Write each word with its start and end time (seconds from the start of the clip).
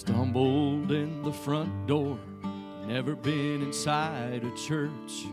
Stumbled 0.00 0.92
in 0.92 1.22
the 1.22 1.30
front 1.30 1.86
door, 1.86 2.18
never 2.86 3.14
been 3.14 3.60
inside 3.60 4.42
a 4.42 4.56
church. 4.56 5.26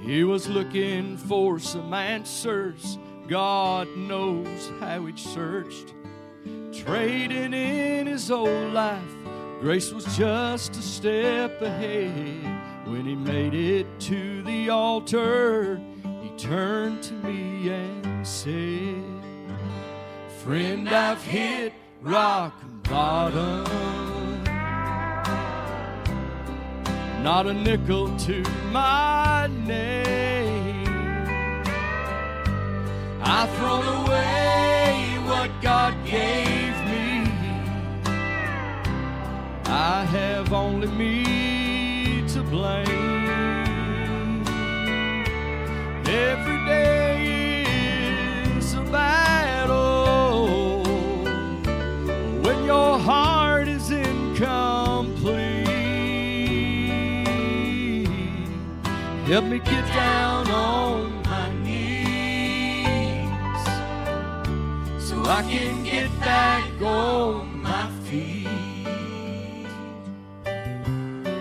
He 0.00 0.24
was 0.24 0.48
looking 0.48 1.18
for 1.18 1.58
some 1.58 1.92
answers. 1.92 2.96
God 3.28 3.94
knows 3.98 4.72
how 4.80 5.04
he 5.04 5.14
searched. 5.18 5.92
Trading 6.72 7.52
in 7.52 8.06
his 8.06 8.30
old 8.30 8.72
life, 8.72 9.12
grace 9.60 9.92
was 9.92 10.06
just 10.16 10.76
a 10.76 10.82
step 10.82 11.60
ahead. 11.60 12.88
When 12.88 13.04
he 13.04 13.14
made 13.14 13.52
it 13.52 13.86
to 14.00 14.42
the 14.44 14.70
altar, 14.70 15.78
he 16.22 16.30
turned 16.38 17.02
to 17.02 17.12
me 17.12 17.68
and 17.68 18.26
said, 18.26 19.04
Friend, 20.42 20.88
I've 20.88 21.22
hit 21.22 21.74
rock 22.00 22.54
bottom. 22.90 23.99
Not 27.22 27.46
a 27.46 27.52
nickel 27.52 28.16
to 28.20 28.42
my 28.72 29.46
name. 29.66 30.86
I've 33.22 33.54
thrown 33.56 33.86
away 33.86 35.18
what 35.26 35.50
God 35.60 35.94
gave 36.06 36.74
me. 36.88 37.30
I 39.66 40.04
have 40.10 40.54
only 40.54 40.88
me 40.88 42.26
to 42.28 42.42
blame. 42.42 42.88
Every 46.06 46.64
day 46.64 47.64
is 48.56 48.72
a 48.72 48.80
battle 48.80 49.19
Help 59.30 59.44
me 59.44 59.60
get 59.60 59.86
down 59.94 60.50
on 60.50 61.22
my 61.22 61.54
knees 61.62 63.28
so 64.98 65.22
I 65.24 65.42
can 65.48 65.84
get 65.84 66.10
back 66.18 66.68
on 66.82 67.62
my 67.62 67.88
feet. 68.06 68.48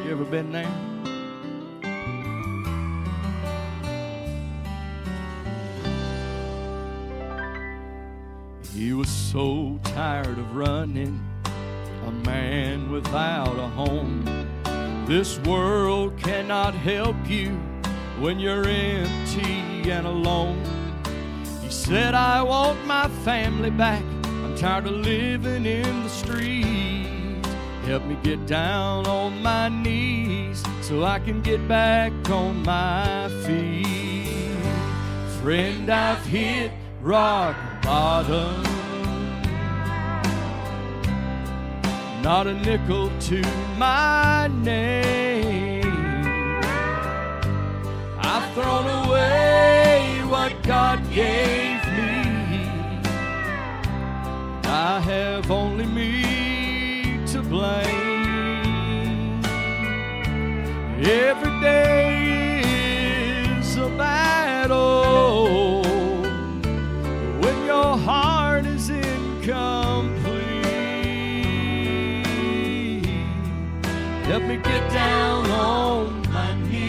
You 0.06 0.12
ever 0.12 0.24
been 0.24 0.52
there? 0.52 0.72
He 8.72 8.94
was 8.94 9.10
so 9.10 9.80
tired 9.84 10.38
of 10.38 10.56
running, 10.56 11.20
a 12.06 12.12
man 12.12 12.92
without 12.92 13.58
a 13.58 13.68
home. 13.68 14.24
This 15.08 15.40
world 15.40 16.16
cannot 16.20 16.76
help 16.76 17.16
you 17.28 17.60
when 18.20 18.38
you're 18.38 18.68
empty 18.68 19.90
and 19.90 20.06
alone. 20.06 20.62
He 21.62 21.70
said, 21.70 22.14
I 22.14 22.42
want 22.42 22.86
my 22.86 23.08
family 23.24 23.70
back. 23.70 24.04
I'm 24.26 24.56
tired 24.58 24.88
of 24.88 24.94
living 24.94 25.66
in 25.66 26.04
the 26.04 26.10
streets. 26.10 27.48
Help 27.86 28.06
me 28.06 28.18
get 28.22 28.46
down 28.46 29.08
on 29.08 29.42
my 29.42 29.70
knees 29.70 30.64
so 30.82 31.06
I 31.06 31.20
can 31.20 31.42
get 31.42 31.66
back 31.68 32.12
on 32.30 32.62
my 32.64 33.30
feet. 33.46 34.28
Friend, 35.42 35.90
I've 35.90 36.26
hit 36.26 36.72
rock 37.02 37.56
bottom. 37.82 38.62
Not 42.22 42.48
a 42.48 42.54
nickel 42.54 43.10
to 43.22 43.42
my 43.78 44.50
name. 44.62 45.39
Thrown 48.62 48.88
away 49.06 50.22
what 50.28 50.52
God 50.64 51.00
gave 51.14 51.82
me. 51.98 52.12
I 54.66 55.00
have 55.12 55.50
only 55.50 55.86
me 55.86 57.26
to 57.28 57.42
blame. 57.42 59.40
Every 61.02 61.62
day 61.62 62.60
is 63.60 63.78
a 63.78 63.88
battle 63.98 65.84
when 67.42 67.66
your 67.66 67.96
heart 67.98 68.66
is 68.66 68.90
incomplete. 68.90 69.46
Help 74.30 74.44
me 74.44 74.58
get 74.58 74.92
down 74.92 75.50
on 75.50 76.22
my 76.34 76.54
knees 76.70 76.89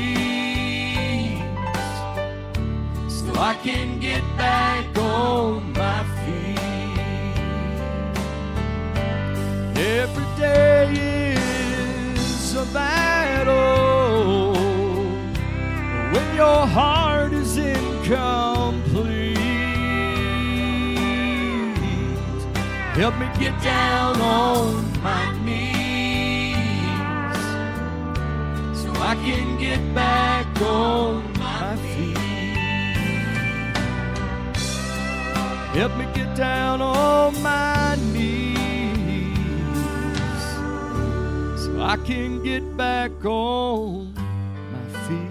I 3.43 3.55
can 3.55 3.99
get 3.99 4.23
back 4.37 4.85
on 4.99 5.73
my 5.73 6.05
feet. 6.21 6.59
Every 9.81 10.27
day 10.39 10.93
is 12.17 12.55
a 12.55 12.67
battle 12.67 14.53
when 16.13 16.35
your 16.37 16.67
heart 16.67 17.33
is 17.33 17.57
incomplete. 17.57 19.39
Help 22.93 23.17
me 23.17 23.27
get 23.39 23.59
down 23.63 24.21
on 24.21 25.03
my 25.03 25.33
knees 25.47 26.57
so 28.83 28.93
I 29.01 29.15
can 29.25 29.59
get 29.59 29.81
back 29.95 30.47
on 30.61 31.20
Help 35.73 35.97
me 35.97 36.05
get 36.13 36.35
down 36.35 36.83
on 36.83 37.41
my 37.43 37.97
knees 38.13 38.59
so 41.63 41.81
I 41.81 41.97
can 42.05 42.43
get 42.43 42.77
back 42.77 43.13
on 43.25 44.13
my 44.13 44.85
feet. 45.07 45.31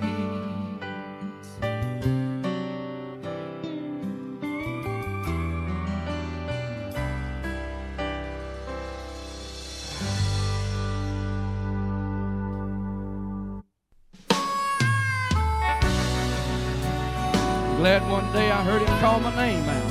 Glad 17.78 18.10
one 18.10 18.32
day 18.34 18.50
I 18.50 18.64
heard 18.64 18.82
him 18.82 19.00
call 19.00 19.20
my 19.20 19.36
name 19.36 19.68
out. 19.70 19.89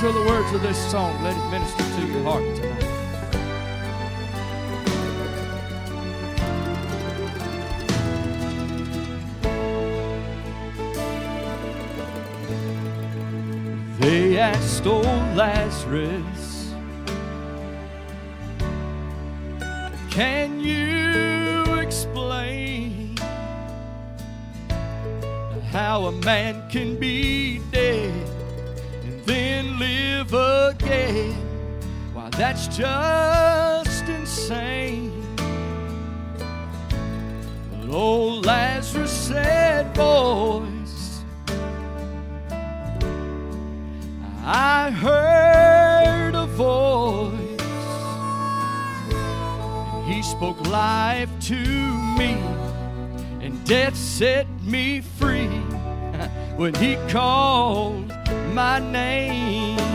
To 0.00 0.10
the 0.12 0.24
words 0.24 0.50
of 0.54 0.62
this 0.62 0.78
song. 0.90 1.22
Let 1.22 1.36
it 1.36 1.50
minister 1.50 1.82
to 1.82 2.06
your 2.06 2.22
heart 2.22 2.42
tonight. 2.56 2.86
They 14.00 14.38
asked 14.38 14.86
old 14.86 15.04
Lazarus, 15.36 16.72
Can 20.10 20.60
you 20.60 21.74
explain 21.74 23.18
how 25.70 26.06
a 26.06 26.12
man 26.12 26.70
can 26.70 26.98
be 26.98 27.60
again? 30.32 31.34
Why, 32.12 32.28
that's 32.30 32.68
just 32.68 34.08
insane. 34.08 35.12
But 37.70 37.94
old 37.94 38.46
Lazarus 38.46 39.10
said, 39.10 39.92
Boys, 39.94 41.22
I 44.44 44.90
heard 44.90 46.34
a 46.34 46.46
voice. 46.46 47.32
And 49.94 50.12
he 50.12 50.22
spoke 50.22 50.60
life 50.68 51.30
to 51.42 51.54
me, 52.18 52.32
and 53.40 53.64
death 53.64 53.96
set 53.96 54.46
me 54.62 55.00
free 55.00 55.46
when 56.56 56.74
he 56.74 56.96
called 57.08 58.12
my 58.52 58.78
name. 58.78 59.89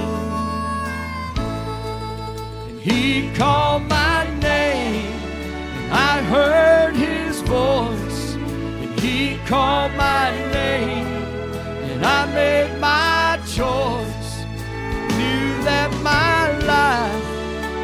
He 2.86 3.32
called 3.34 3.90
my 3.90 4.30
name, 4.42 5.12
and 5.76 5.92
I 5.92 6.22
heard 6.22 6.96
his 6.96 7.42
voice. 7.42 8.36
And 8.36 9.00
he 9.00 9.40
called 9.48 9.92
my 9.94 10.30
name, 10.54 11.08
and 11.90 12.06
I 12.06 12.32
made 12.36 12.80
my 12.80 13.40
choice. 13.48 14.30
Knew 15.18 15.64
that 15.64 15.90
my 16.04 16.56
life 16.60 17.28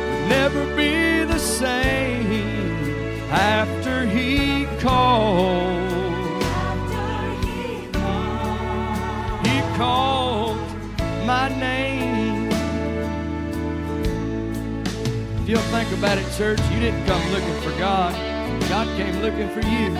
would 0.06 0.30
never 0.30 0.63
be 0.75 1.24
the 1.24 1.39
same 1.39 3.31
after 3.31 4.06
he 4.06 4.68
called. 4.80 5.81
After 6.44 7.48
he 7.48 7.88
called, 7.92 9.48
he 9.48 9.62
called 9.80 10.59
my 11.25 11.50
name. 11.59 12.11
You'll 15.51 15.59
think 15.63 15.92
about 15.92 16.18
it, 16.18 16.25
church, 16.38 16.62
you 16.71 16.80
didn't 16.80 17.06
come 17.06 17.21
looking 17.33 17.62
for 17.62 17.77
God. 17.77 18.13
God 18.69 18.88
came 18.95 19.19
looking 19.19 19.50
for 19.50 19.59
you. 19.59 19.94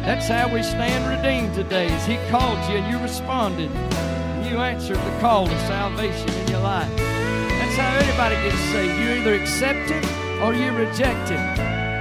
That's 0.00 0.28
how 0.28 0.48
we 0.48 0.62
stand 0.62 1.04
redeemed 1.14 1.54
today, 1.54 1.92
is 1.94 2.06
He 2.06 2.16
called 2.30 2.56
you 2.70 2.78
and 2.78 2.90
you 2.90 2.98
responded. 2.98 3.70
And 3.70 4.50
you 4.50 4.56
answered 4.56 4.96
the 4.96 5.20
call 5.20 5.46
to 5.46 5.58
salvation 5.66 6.30
in 6.30 6.48
your 6.48 6.60
life. 6.60 6.90
That's 6.96 7.76
how 7.76 7.98
anybody 7.98 8.34
gets 8.48 8.62
saved. 8.72 8.98
You 8.98 9.10
either 9.20 9.34
accept 9.34 9.90
it 9.90 10.04
or 10.40 10.54
you 10.54 10.72
reject 10.72 11.30
it. 11.30 11.56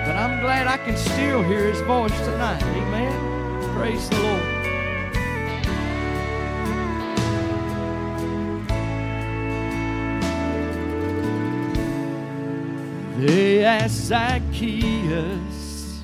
But 0.08 0.16
I'm 0.16 0.40
glad 0.40 0.68
I 0.68 0.78
can 0.78 0.96
still 0.96 1.44
hear 1.44 1.68
His 1.68 1.82
voice 1.82 2.18
tonight. 2.22 2.64
Amen. 2.64 3.76
Praise 3.76 4.08
the 4.10 4.18
Lord. 4.18 4.51
They 13.22 13.64
asked 13.64 14.08
Zacchaeus, 14.08 16.02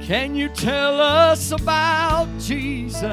Can 0.00 0.34
you 0.34 0.48
tell 0.48 0.98
us 0.98 1.52
about 1.52 2.26
Jesus? 2.38 3.12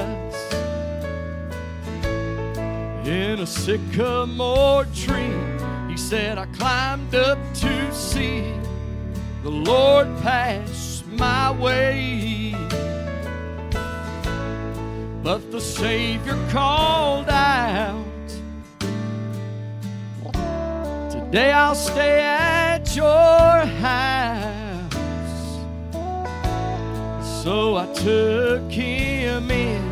In 3.04 3.40
a 3.40 3.46
sycamore 3.46 4.86
tree, 4.94 5.36
he 5.90 5.98
said, 5.98 6.38
I 6.38 6.46
climbed 6.46 7.14
up 7.14 7.36
to 7.56 7.94
see 7.94 8.50
the 9.42 9.50
Lord 9.50 10.06
pass 10.22 11.04
my 11.08 11.50
way. 11.50 12.52
But 15.22 15.52
the 15.52 15.60
Savior 15.60 16.38
called 16.48 17.28
out, 17.28 18.07
Today 21.30 21.52
I'll 21.52 21.74
stay 21.74 22.22
at 22.22 22.96
your 22.96 23.66
house. 23.84 24.94
So 27.42 27.76
I 27.76 27.84
took 27.92 28.72
him 28.72 29.50
in. 29.50 29.82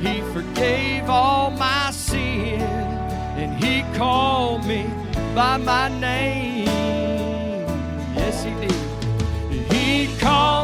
He 0.00 0.22
forgave 0.32 1.08
all 1.08 1.52
my 1.52 1.92
sin, 1.92 2.60
and 2.60 3.62
he 3.62 3.84
called 3.96 4.66
me 4.66 4.90
by 5.36 5.56
my 5.56 5.88
name. 6.00 6.66
Yes, 8.16 8.42
he 8.42 8.50
did. 8.50 9.72
He 9.72 10.08
called 10.18 10.61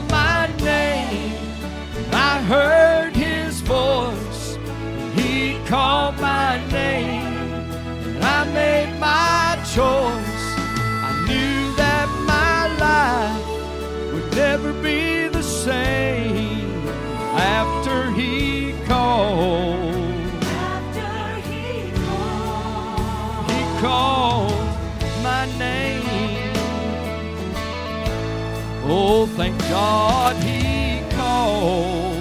Oh, 28.91 29.27
thank 29.37 29.59
God 29.69 30.37
he 30.43 31.03
called. 31.15 32.17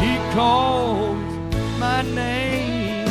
He 0.00 0.16
called 0.32 1.18
my 1.78 2.00
name. 2.00 3.06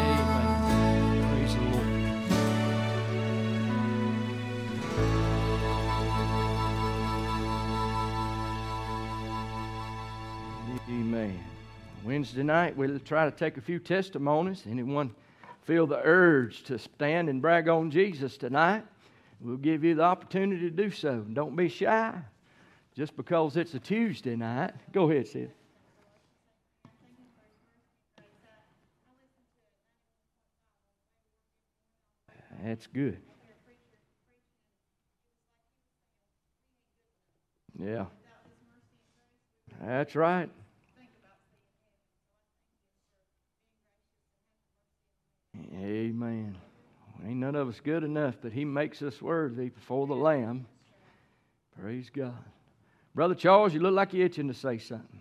Amen. 0.00 1.20
Praise 1.28 1.54
the 1.54 1.60
Lord. 1.60 1.88
Amen. 10.88 11.44
Wednesday 12.02 12.42
night, 12.42 12.74
we'll 12.78 12.98
try 13.00 13.26
to 13.26 13.30
take 13.30 13.58
a 13.58 13.60
few 13.60 13.78
testimonies. 13.78 14.62
Anyone 14.66 15.14
feel 15.64 15.86
the 15.86 16.00
urge 16.02 16.62
to 16.64 16.78
stand 16.78 17.28
and 17.28 17.42
brag 17.42 17.68
on 17.68 17.90
Jesus 17.90 18.36
tonight? 18.36 18.84
We'll 19.40 19.56
give 19.56 19.84
you 19.84 19.94
the 19.94 20.02
opportunity 20.02 20.62
to 20.62 20.70
do 20.70 20.90
so. 20.90 21.20
Don't 21.32 21.56
be 21.56 21.68
shy 21.68 22.14
just 22.96 23.16
because 23.16 23.56
it's 23.56 23.74
a 23.74 23.80
Tuesday 23.80 24.36
night. 24.36 24.72
Go 24.92 25.10
ahead, 25.10 25.26
Sid. 25.28 25.50
That's 32.62 32.86
good. 32.86 33.18
Yeah. 37.78 38.06
That's 39.82 40.14
right. 40.14 40.48
Amen. 45.76 46.56
Ain't 47.26 47.36
none 47.36 47.54
of 47.54 47.68
us 47.68 47.80
good 47.80 48.04
enough, 48.04 48.36
but 48.40 48.52
He 48.52 48.64
makes 48.64 49.02
us 49.02 49.20
worthy 49.20 49.70
before 49.70 50.06
the 50.06 50.14
Lamb. 50.14 50.66
Praise 51.80 52.10
God. 52.14 52.44
Brother 53.14 53.34
Charles, 53.34 53.74
you 53.74 53.80
look 53.80 53.94
like 53.94 54.12
you're 54.12 54.26
itching 54.26 54.48
to 54.48 54.54
say 54.54 54.78
something. 54.78 55.20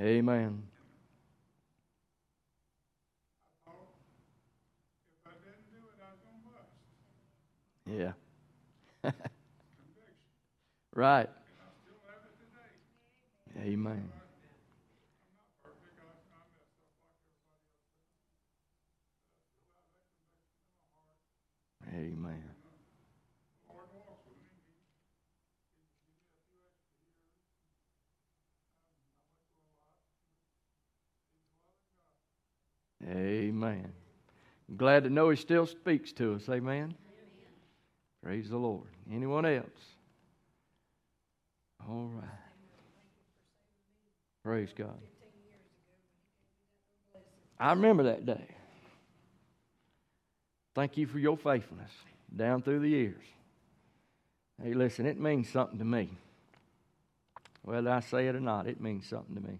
Well, 0.00 0.67
lot. 10.94 11.30
He's 11.46 11.58
a 11.58 11.92
loving 12.06 12.38
God. 33.02 33.16
Amen. 33.16 33.92
Glad 34.76 35.04
to 35.04 35.10
know 35.10 35.30
He 35.30 35.36
still 35.36 35.66
speaks 35.66 36.12
to 36.12 36.34
us. 36.34 36.48
Amen. 36.48 36.94
Praise 38.28 38.50
the 38.50 38.58
Lord. 38.58 38.88
Anyone 39.10 39.46
else? 39.46 39.64
All 41.88 42.10
right. 42.14 42.28
Praise 44.44 44.68
God. 44.76 45.00
I 47.58 47.70
remember 47.70 48.02
that 48.02 48.26
day. 48.26 48.44
Thank 50.74 50.98
you 50.98 51.06
for 51.06 51.18
your 51.18 51.38
faithfulness 51.38 51.90
down 52.36 52.60
through 52.60 52.80
the 52.80 52.90
years. 52.90 53.24
Hey, 54.62 54.74
listen, 54.74 55.06
it 55.06 55.18
means 55.18 55.48
something 55.48 55.78
to 55.78 55.86
me. 55.86 56.10
Whether 57.62 57.88
I 57.88 58.00
say 58.00 58.28
it 58.28 58.36
or 58.36 58.40
not, 58.40 58.66
it 58.66 58.78
means 58.78 59.06
something 59.06 59.36
to 59.36 59.40
me. 59.40 59.58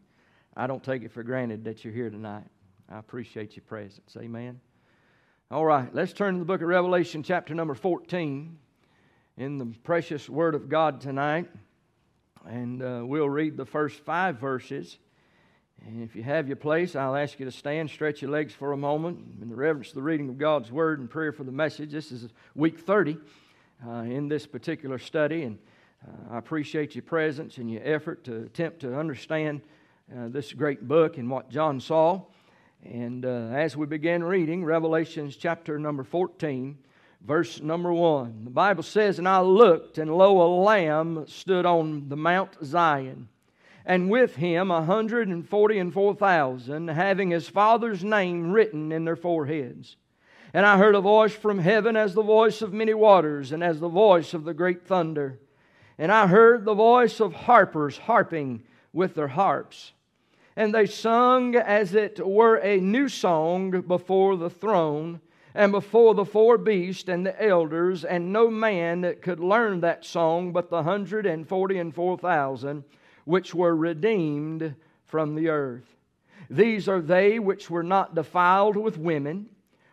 I 0.55 0.67
don't 0.67 0.85
take 0.85 1.05
it 1.05 1.13
for 1.13 1.23
granted 1.23 1.65
that 1.65 1.87
you're 1.87 1.95
here 1.95 2.11
tonight. 2.11 2.45
I 2.87 2.99
appreciate 2.99 3.57
your 3.57 3.65
presence. 3.65 4.15
Amen. 4.21 4.61
All 5.50 5.64
right, 5.64 5.88
let's 5.95 6.12
turn 6.12 6.35
to 6.35 6.40
the 6.40 6.45
book 6.45 6.61
of 6.61 6.69
Revelation, 6.69 7.23
chapter 7.23 7.55
number 7.55 7.73
14, 7.73 8.59
in 9.38 9.57
the 9.57 9.64
precious 9.83 10.28
Word 10.28 10.55
of 10.55 10.69
God 10.69 11.00
tonight. 11.00 11.49
And 12.47 12.83
uh, 12.83 13.00
we'll 13.07 13.31
read 13.31 13.57
the 13.57 13.64
first 13.64 13.99
five 14.00 14.38
verses. 14.38 14.99
And 15.87 16.02
if 16.02 16.14
you 16.14 16.23
have 16.23 16.49
your 16.49 16.59
place, 16.59 16.95
I'll 16.95 17.17
ask 17.17 17.40
you 17.40 17.47
to 17.47 17.50
stand, 17.50 17.88
stretch 17.88 18.21
your 18.21 18.31
legs 18.31 18.52
for 18.52 18.73
a 18.73 18.76
moment 18.76 19.21
in 19.40 19.49
the 19.49 19.57
reverence 19.57 19.88
of 19.88 19.95
the 19.95 20.02
reading 20.02 20.28
of 20.28 20.37
God's 20.37 20.71
Word 20.71 21.00
and 21.00 21.09
prayer 21.09 21.33
for 21.33 21.45
the 21.45 21.52
message. 21.52 21.93
This 21.93 22.12
is 22.12 22.28
week 22.55 22.81
30 22.81 23.17
uh, 23.87 23.90
in 24.00 24.28
this 24.28 24.47
particular 24.47 24.99
study, 24.99 25.45
and 25.45 25.59
uh, 26.07 26.35
I 26.35 26.38
appreciate 26.38 26.95
your 26.95 27.05
presence 27.05 27.57
and 27.57 27.71
your 27.71 27.81
effort 27.85 28.23
to 28.25 28.43
attempt 28.43 28.81
to 28.81 28.95
understand 28.95 29.62
uh, 30.14 30.28
this 30.28 30.52
great 30.52 30.87
book 30.87 31.17
and 31.17 31.31
what 31.31 31.49
John 31.49 31.81
saw. 31.81 32.21
And 32.85 33.25
uh, 33.25 33.50
as 33.52 33.76
we 33.76 33.87
begin 33.87 34.23
reading 34.23 34.64
Revelations 34.64 35.37
chapter 35.37 35.78
number 35.78 36.04
14, 36.04 36.78
verse 37.20 37.61
number 37.61 37.92
1, 37.92 38.44
the 38.44 38.50
Bible 38.50 38.82
says, 38.82 39.18
And 39.18 39.28
I 39.28 39.40
looked, 39.40 39.99
and 39.99 40.16
lo, 40.16 40.40
a 40.40 40.49
lamb 40.62 41.25
stood 41.26 41.66
on 41.66 42.08
the 42.08 42.16
Mount 42.16 42.56
Zion 42.64 43.28
and 43.88 44.11
with 44.11 44.37
him 44.37 44.70
a 44.70 44.85
hundred 44.85 45.28
and 45.28 45.49
forty 45.49 45.78
and 45.78 45.92
four 45.92 46.14
thousand, 46.14 46.88
having 46.88 47.30
his 47.30 47.49
father's 47.49 48.04
name 48.04 48.52
written 48.52 48.92
in 48.92 49.06
their 49.06 49.16
foreheads. 49.16 49.97
And 50.52 50.66
I 50.66 50.76
heard 50.76 50.94
a 50.94 51.00
voice 51.00 51.32
from 51.32 51.58
heaven 51.58 51.97
as 51.97 52.12
the 52.12 52.23
voice 52.23 52.61
of 52.61 52.75
many 52.75 52.92
waters, 52.92 53.50
and 53.50 53.64
as 53.64 53.80
the 53.80 53.88
voice 53.88 54.35
of 54.35 54.44
the 54.44 54.52
great 54.52 54.87
thunder. 54.87 55.40
And 55.97 56.12
I 56.12 56.26
heard 56.26 56.66
the 56.66 56.75
voice 56.75 57.18
of 57.18 57.32
harpers 57.32 57.97
harping 57.97 58.62
with 58.92 59.14
their 59.14 59.28
harps. 59.28 59.92
And 60.59 60.75
they 60.75 60.87
sung 60.87 61.55
as 61.55 61.95
it 61.95 62.19
were 62.19 62.57
a 62.57 62.81
new 62.81 63.09
song 63.09 63.71
before 63.83 64.37
the 64.37 64.50
throne 64.50 65.21
and 65.55 65.71
before 65.71 66.15
the 66.17 66.25
four 66.25 66.59
beasts 66.59 67.09
and 67.09 67.25
the 67.25 67.41
elders, 67.41 68.05
and 68.05 68.33
no 68.33 68.50
man 68.50 69.15
could 69.23 69.38
learn 69.38 69.83
that 69.83 70.05
song 70.05 70.50
but 70.50 70.69
the 70.69 70.83
hundred 70.83 71.27
and 71.27 71.49
forty 71.49 71.79
and 71.79 71.95
four 71.95 72.19
thousand 72.19 72.83
which 73.25 73.55
were 73.55 73.77
redeemed 73.77 74.75
from 75.05 75.37
the 75.37 75.49
earth. 75.49 75.95
These 76.50 76.88
are 76.88 77.03
they 77.03 77.38
which 77.38 77.71
were 77.71 77.85
not 77.85 78.17
defiled 78.17 78.77
with 78.77 78.99
women, 78.99 79.50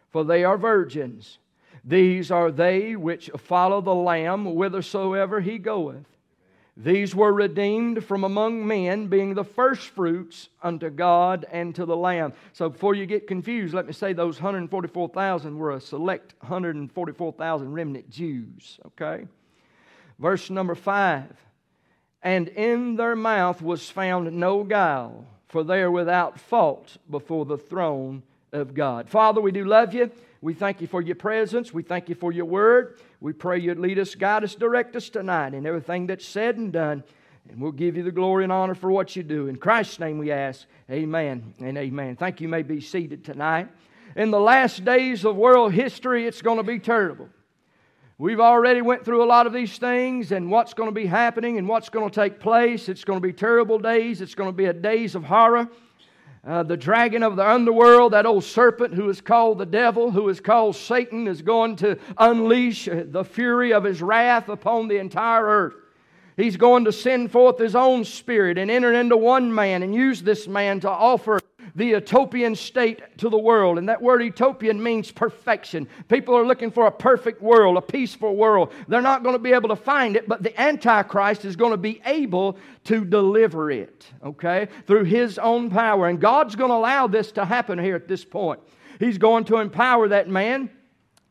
for 0.10 0.24
they 0.24 0.44
are 0.44 0.58
virgins. 0.58 1.38
These 1.84 2.32
are 2.32 2.50
they 2.50 2.96
which 2.96 3.30
follow 3.38 3.82
the 3.82 3.94
Lamb 3.94 4.46
whithersoever 4.46 5.42
he 5.42 5.60
goeth. 5.60 6.15
These 6.78 7.16
were 7.16 7.32
redeemed 7.32 8.04
from 8.04 8.26
among 8.26 8.68
men, 8.68 9.08
being 9.08 9.34
the 9.34 9.46
firstfruits 9.46 10.50
unto 10.62 10.90
God 10.90 11.46
and 11.50 11.74
to 11.76 11.86
the 11.86 11.96
Lamb. 11.96 12.34
So 12.52 12.68
before 12.68 12.96
you 12.96 13.06
get 13.06 13.28
confused, 13.28 13.74
let 13.74 13.88
me 13.88 13.94
say 13.94 14.12
those 14.12 14.42
144,000 14.42 15.58
were 15.58 15.72
a 15.72 15.80
select 15.80 16.34
144,000 16.42 17.72
remnant 17.72 18.10
Jews, 18.10 18.78
okay? 18.88 19.26
Verse 20.20 20.50
number 20.50 20.76
5 20.76 21.34
And 22.22 22.50
in 22.50 22.98
their 22.98 23.16
mouth 23.16 23.62
was 23.62 23.90
found 23.90 24.34
no 24.34 24.66
guile, 24.66 25.26
for 25.48 25.64
they 25.64 25.82
are 25.82 25.92
without 25.92 26.38
fault 26.42 26.98
before 27.10 27.46
the 27.46 27.58
throne 27.58 28.22
of 28.52 28.74
God. 28.74 29.10
Father, 29.10 29.40
we 29.40 29.54
do 29.54 29.64
love 29.64 29.94
you. 29.94 30.12
We 30.42 30.54
thank 30.54 30.82
you 30.82 30.88
for 30.88 31.02
your 31.02 31.16
presence. 31.16 31.74
We 31.74 31.84
thank 31.84 32.10
you 32.10 32.16
for 32.16 32.32
your 32.32 32.46
word. 32.46 33.00
We 33.26 33.34
pray 33.34 33.58
you'd 33.58 33.80
lead 33.80 33.98
us, 33.98 34.14
guide 34.14 34.44
us, 34.44 34.54
direct 34.54 34.96
us 34.96 35.10
tonight 35.10 35.56
in 35.56 35.66
everything 35.66 36.06
that's 36.06 36.28
said 36.28 36.58
and 36.58 36.72
done. 36.72 37.04
And 37.50 37.60
we'll 37.60 37.72
give 37.72 37.98
you 37.98 38.04
the 38.04 38.12
glory 38.12 38.44
and 38.44 38.54
honor 38.54 38.76
for 38.76 38.92
what 38.92 39.16
you 39.16 39.24
do. 39.24 39.48
In 39.48 39.56
Christ's 39.56 40.00
name 40.00 40.20
we 40.20 40.32
ask, 40.32 40.68
amen 40.92 41.56
and 41.60 41.76
amen. 41.76 42.18
Thank 42.18 42.40
you. 42.40 42.48
may 42.48 42.62
be 42.62 42.80
seated 42.80 43.26
tonight. 43.26 43.68
In 44.16 44.30
the 44.30 44.40
last 44.40 44.86
days 44.86 45.26
of 45.26 45.38
world 45.38 45.74
history, 45.74 46.28
it's 46.28 46.44
going 46.44 46.58
to 46.58 46.64
be 46.64 46.78
terrible. 46.78 47.28
We've 48.20 48.40
already 48.40 48.84
went 48.84 49.04
through 49.04 49.24
a 49.24 49.26
lot 49.26 49.48
of 49.48 49.54
these 49.54 49.76
things 49.80 50.32
and 50.32 50.52
what's 50.52 50.76
going 50.76 50.90
to 50.90 50.94
be 50.94 51.08
happening 51.08 51.58
and 51.58 51.68
what's 51.68 51.90
going 51.90 52.08
to 52.08 52.14
take 52.14 52.40
place. 52.40 52.90
It's 52.90 53.04
going 53.04 53.20
to 53.20 53.28
be 53.28 53.34
terrible 53.34 53.80
days. 53.80 54.22
It's 54.22 54.36
going 54.36 54.50
to 54.50 54.56
be 54.56 54.66
a 54.66 54.74
days 54.74 55.16
of 55.16 55.24
horror. 55.24 55.68
Uh, 56.46 56.62
the 56.62 56.78
dragon 56.78 57.24
of 57.24 57.36
the 57.36 57.48
underworld, 57.48 58.14
that 58.14 58.28
old 58.28 58.44
serpent 58.44 58.94
who 58.94 59.10
is 59.10 59.20
called 59.20 59.58
the 59.58 59.66
devil, 59.66 60.12
who 60.12 60.30
is 60.30 60.40
called 60.40 60.76
Satan, 60.76 61.28
is 61.28 61.42
going 61.42 61.76
to 61.78 61.98
unleash 62.20 62.88
uh, 62.88 63.04
the 63.08 63.24
fury 63.24 63.74
of 63.74 63.84
his 63.84 64.00
wrath 64.00 64.48
upon 64.48 64.88
the 64.88 64.98
entire 64.98 65.44
earth. 65.44 65.74
He's 66.38 66.56
going 66.56 66.86
to 66.86 66.92
send 66.92 67.32
forth 67.32 67.58
his 67.58 67.76
own 67.76 68.06
spirit 68.06 68.60
and 68.60 68.70
enter 68.70 68.94
into 68.94 69.18
one 69.18 69.54
man 69.56 69.82
and 69.82 69.96
use 69.96 70.22
this 70.22 70.48
man 70.48 70.82
to 70.82 70.90
offer 70.90 71.40
the 71.76 71.86
utopian 71.86 72.56
state 72.56 73.18
to 73.18 73.30
the 73.30 73.38
world. 73.38 73.78
And 73.78 73.90
that 73.90 74.02
word 74.02 74.24
utopian 74.24 74.82
means 74.82 75.12
perfection. 75.12 75.88
People 76.08 76.36
are 76.36 76.46
looking 76.46 76.72
for 76.72 76.88
a 76.88 76.92
perfect 76.92 77.42
world, 77.42 77.78
a 77.78 77.82
peaceful 77.82 78.36
world. 78.36 78.72
They're 78.88 79.02
not 79.02 79.24
going 79.24 79.36
to 79.36 79.40
be 79.40 79.52
able 79.52 79.70
to 79.70 79.76
find 79.76 80.16
it, 80.16 80.28
but 80.28 80.42
the 80.42 80.60
Antichrist 80.60 81.44
is 81.44 81.56
going 81.56 81.72
to 81.72 81.78
be 81.78 82.02
able 82.06 82.58
to 82.86 83.04
deliver 83.04 83.70
it, 83.70 84.06
okay, 84.24 84.70
through 84.88 85.04
his 85.04 85.38
own 85.38 85.70
power. 85.70 86.08
And 86.08 86.20
God's 86.20 86.56
going 86.56 86.72
to 86.72 86.76
allow 86.76 87.08
this 87.08 87.34
to 87.34 87.44
happen 87.44 87.78
here 87.78 87.96
at 87.96 88.08
this 88.08 88.24
point. 88.24 88.62
He's 89.00 89.18
going 89.18 89.44
to 89.46 89.58
empower 89.58 90.08
that 90.08 90.30
man, 90.30 90.70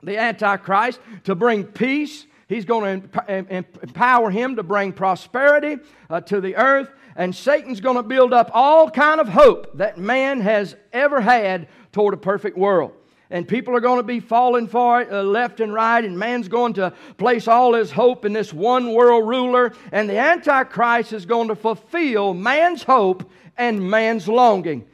the 0.03 0.19
Antichrist, 0.19 1.01
to 1.25 1.35
bring 1.35 1.65
peace. 1.65 2.27
He's 2.47 2.67
going 2.67 3.09
to 3.09 3.47
empower 3.49 4.31
him 4.31 4.57
to 4.57 4.63
bring 4.63 4.93
prosperity 4.93 5.79
uh, 6.11 6.21
to 6.23 6.43
the 6.43 6.57
earth 6.57 6.91
and 7.17 7.35
Satan's 7.35 7.81
going 7.81 7.97
to 7.97 8.03
build 8.03 8.33
up 8.33 8.51
all 8.53 8.91
kind 8.91 9.21
of 9.21 9.29
hope 9.29 9.77
that 9.79 9.99
man 9.99 10.41
has 10.41 10.77
ever 10.93 11.21
had 11.21 11.69
toward 11.93 12.15
a 12.15 12.19
perfect 12.19 12.57
world. 12.57 12.93
And 13.31 13.49
people 13.49 13.75
are 13.75 13.81
going 13.81 13.99
to 13.99 14.05
be 14.05 14.21
falling 14.21 14.69
for 14.69 15.01
it 15.01 15.13
uh, 15.13 15.23
left 15.23 15.61
and 15.61 15.73
right, 15.73 16.05
and 16.05 16.19
man's 16.19 16.49
going 16.49 16.75
to 16.75 16.93
place 17.17 17.49
all 17.49 17.75
his 17.75 17.91
hope 17.91 18.25
in 18.25 18.33
this 18.33 18.53
one 18.53 18.93
world 18.93 19.27
ruler. 19.27 19.73
And 19.93 20.09
the 20.09 20.19
Antichrist 20.19 21.13
is 21.13 21.27
going 21.27 21.49
to 21.49 21.57
fulfill 21.57 22.35
man's 22.35 22.83
hope 22.83 23.31
and 23.57 23.91
man's 23.91 24.29
longing. 24.29 24.87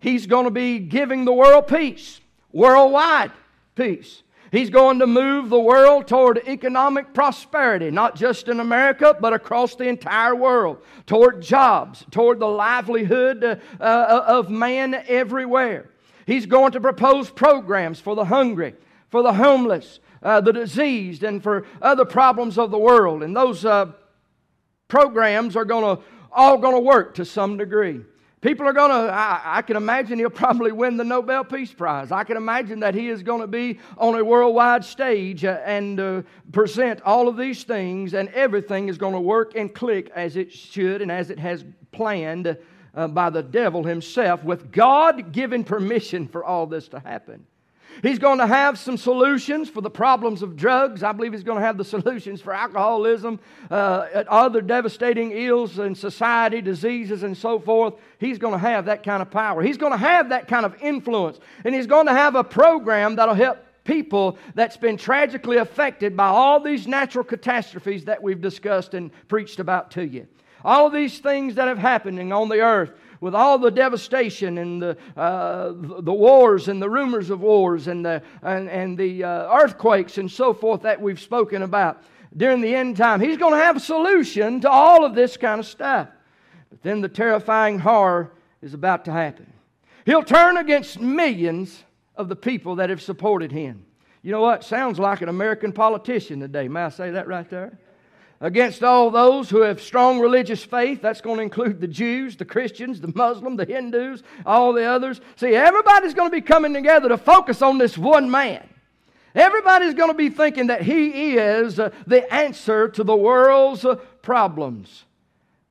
He's 0.00 0.26
going 0.26 0.44
to 0.44 0.50
be 0.50 0.78
giving 0.78 1.24
the 1.24 1.32
world 1.32 1.66
peace, 1.66 2.20
worldwide 2.52 3.32
peace. 3.74 4.22
He's 4.50 4.70
going 4.70 5.00
to 5.00 5.06
move 5.06 5.50
the 5.50 5.60
world 5.60 6.06
toward 6.06 6.38
economic 6.46 7.12
prosperity, 7.12 7.90
not 7.90 8.16
just 8.16 8.48
in 8.48 8.60
America, 8.60 9.16
but 9.20 9.32
across 9.32 9.74
the 9.74 9.88
entire 9.88 10.34
world, 10.34 10.78
toward 11.06 11.42
jobs, 11.42 12.06
toward 12.10 12.38
the 12.38 12.48
livelihood 12.48 13.44
uh, 13.44 13.58
uh, 13.80 14.24
of 14.26 14.48
man 14.48 14.94
everywhere. 15.06 15.90
He's 16.26 16.46
going 16.46 16.72
to 16.72 16.80
propose 16.80 17.30
programs 17.30 18.00
for 18.00 18.14
the 18.14 18.24
hungry, 18.24 18.74
for 19.08 19.22
the 19.22 19.34
homeless, 19.34 20.00
uh, 20.22 20.40
the 20.40 20.52
diseased, 20.52 21.22
and 21.22 21.42
for 21.42 21.66
other 21.82 22.04
problems 22.04 22.58
of 22.58 22.70
the 22.70 22.78
world. 22.78 23.22
And 23.22 23.36
those 23.36 23.64
uh, 23.64 23.92
programs 24.88 25.56
are 25.56 25.64
going 25.64 25.96
to 25.96 26.02
all 26.30 26.58
going 26.58 26.74
to 26.74 26.80
work 26.80 27.14
to 27.14 27.24
some 27.24 27.56
degree. 27.56 28.02
People 28.40 28.68
are 28.68 28.72
going 28.72 28.90
to, 28.90 29.12
I, 29.12 29.62
can 29.62 29.76
imagine 29.76 30.20
he'll 30.20 30.30
probably 30.30 30.70
win 30.70 30.96
the 30.96 31.02
Nobel 31.02 31.42
Peace 31.42 31.72
Prize. 31.72 32.12
I 32.12 32.22
can 32.22 32.36
imagine 32.36 32.78
that 32.80 32.94
he 32.94 33.08
is 33.08 33.24
going 33.24 33.40
to 33.40 33.48
be 33.48 33.80
on 33.96 34.14
a 34.14 34.24
worldwide 34.24 34.84
stage 34.84 35.44
uh, 35.44 35.60
and 35.64 35.98
uh, 35.98 36.22
present 36.52 37.00
all 37.02 37.26
of 37.26 37.36
these 37.36 37.64
things, 37.64 38.14
and 38.14 38.28
everything 38.28 38.88
is 38.88 38.96
going 38.96 39.14
to 39.14 39.20
work 39.20 39.56
and 39.56 39.74
click 39.74 40.12
as 40.14 40.36
it 40.36 40.52
should 40.52 41.02
and 41.02 41.10
as 41.10 41.30
it 41.30 41.38
has 41.40 41.64
planned 41.90 42.56
uh, 42.94 43.08
by 43.08 43.28
the 43.28 43.42
devil 43.42 43.82
himself, 43.82 44.44
with 44.44 44.70
God 44.70 45.32
given 45.32 45.64
permission 45.64 46.28
for 46.28 46.44
all 46.44 46.66
this 46.66 46.86
to 46.88 47.00
happen. 47.00 47.44
He's 48.02 48.18
going 48.18 48.38
to 48.38 48.46
have 48.46 48.78
some 48.78 48.96
solutions 48.96 49.68
for 49.68 49.80
the 49.80 49.90
problems 49.90 50.42
of 50.42 50.56
drugs. 50.56 51.02
I 51.02 51.12
believe 51.12 51.32
he's 51.32 51.42
going 51.42 51.58
to 51.58 51.64
have 51.64 51.78
the 51.78 51.84
solutions 51.84 52.40
for 52.40 52.52
alcoholism, 52.52 53.40
uh, 53.70 54.24
other 54.28 54.60
devastating 54.60 55.32
ills 55.32 55.78
in 55.78 55.94
society, 55.94 56.60
diseases, 56.60 57.22
and 57.22 57.36
so 57.36 57.58
forth. 57.58 57.94
He's 58.18 58.38
going 58.38 58.52
to 58.52 58.58
have 58.58 58.86
that 58.86 59.02
kind 59.02 59.22
of 59.22 59.30
power. 59.30 59.62
He's 59.62 59.78
going 59.78 59.92
to 59.92 59.98
have 59.98 60.28
that 60.28 60.48
kind 60.48 60.64
of 60.64 60.76
influence. 60.80 61.38
And 61.64 61.74
he's 61.74 61.86
going 61.86 62.06
to 62.06 62.12
have 62.12 62.34
a 62.34 62.44
program 62.44 63.16
that'll 63.16 63.34
help 63.34 63.58
people 63.84 64.38
that's 64.54 64.76
been 64.76 64.96
tragically 64.96 65.56
affected 65.56 66.16
by 66.16 66.26
all 66.26 66.60
these 66.60 66.86
natural 66.86 67.24
catastrophes 67.24 68.04
that 68.04 68.22
we've 68.22 68.40
discussed 68.40 68.94
and 68.94 69.10
preached 69.28 69.58
about 69.58 69.90
to 69.92 70.06
you. 70.06 70.26
All 70.64 70.86
of 70.86 70.92
these 70.92 71.18
things 71.20 71.54
that 71.54 71.68
have 71.68 71.78
happened 71.78 72.32
on 72.32 72.48
the 72.48 72.60
earth 72.60 72.92
with 73.20 73.34
all 73.34 73.58
the 73.58 73.70
devastation 73.70 74.58
and 74.58 74.80
the, 74.80 74.96
uh, 75.16 75.72
the 75.74 76.12
wars 76.12 76.68
and 76.68 76.80
the 76.80 76.88
rumors 76.88 77.30
of 77.30 77.40
wars 77.40 77.88
and 77.88 78.04
the, 78.04 78.22
and, 78.42 78.68
and 78.68 78.96
the 78.96 79.24
uh, 79.24 79.56
earthquakes 79.56 80.18
and 80.18 80.30
so 80.30 80.54
forth 80.54 80.82
that 80.82 81.00
we've 81.00 81.20
spoken 81.20 81.62
about 81.62 82.02
during 82.36 82.60
the 82.60 82.74
end 82.74 82.96
time. 82.96 83.20
He's 83.20 83.36
going 83.36 83.54
to 83.54 83.60
have 83.60 83.76
a 83.76 83.80
solution 83.80 84.60
to 84.60 84.70
all 84.70 85.04
of 85.04 85.14
this 85.14 85.36
kind 85.36 85.58
of 85.58 85.66
stuff. 85.66 86.08
But 86.70 86.82
then 86.82 87.00
the 87.00 87.08
terrifying 87.08 87.78
horror 87.78 88.32
is 88.62 88.74
about 88.74 89.04
to 89.06 89.12
happen. 89.12 89.52
He'll 90.04 90.22
turn 90.22 90.56
against 90.56 91.00
millions 91.00 91.84
of 92.16 92.28
the 92.28 92.36
people 92.36 92.76
that 92.76 92.90
have 92.90 93.02
supported 93.02 93.52
him. 93.52 93.84
You 94.22 94.32
know 94.32 94.40
what? 94.40 94.64
Sounds 94.64 94.98
like 94.98 95.22
an 95.22 95.28
American 95.28 95.72
politician 95.72 96.40
today. 96.40 96.68
May 96.68 96.82
I 96.82 96.88
say 96.88 97.10
that 97.10 97.28
right 97.28 97.48
there? 97.48 97.78
Against 98.40 98.84
all 98.84 99.10
those 99.10 99.50
who 99.50 99.62
have 99.62 99.80
strong 99.80 100.20
religious 100.20 100.64
faith. 100.64 101.02
That's 101.02 101.20
going 101.20 101.38
to 101.38 101.42
include 101.42 101.80
the 101.80 101.88
Jews, 101.88 102.36
the 102.36 102.44
Christians, 102.44 103.00
the 103.00 103.12
Muslims, 103.14 103.58
the 103.58 103.64
Hindus, 103.64 104.22
all 104.46 104.72
the 104.72 104.84
others. 104.84 105.20
See, 105.36 105.54
everybody's 105.54 106.14
going 106.14 106.30
to 106.30 106.36
be 106.36 106.40
coming 106.40 106.72
together 106.72 107.08
to 107.08 107.18
focus 107.18 107.62
on 107.62 107.78
this 107.78 107.98
one 107.98 108.30
man. 108.30 108.66
Everybody's 109.34 109.94
going 109.94 110.10
to 110.10 110.16
be 110.16 110.30
thinking 110.30 110.68
that 110.68 110.82
he 110.82 111.36
is 111.36 111.78
uh, 111.78 111.90
the 112.06 112.32
answer 112.32 112.88
to 112.88 113.04
the 113.04 113.16
world's 113.16 113.84
uh, 113.84 113.96
problems. 114.22 115.04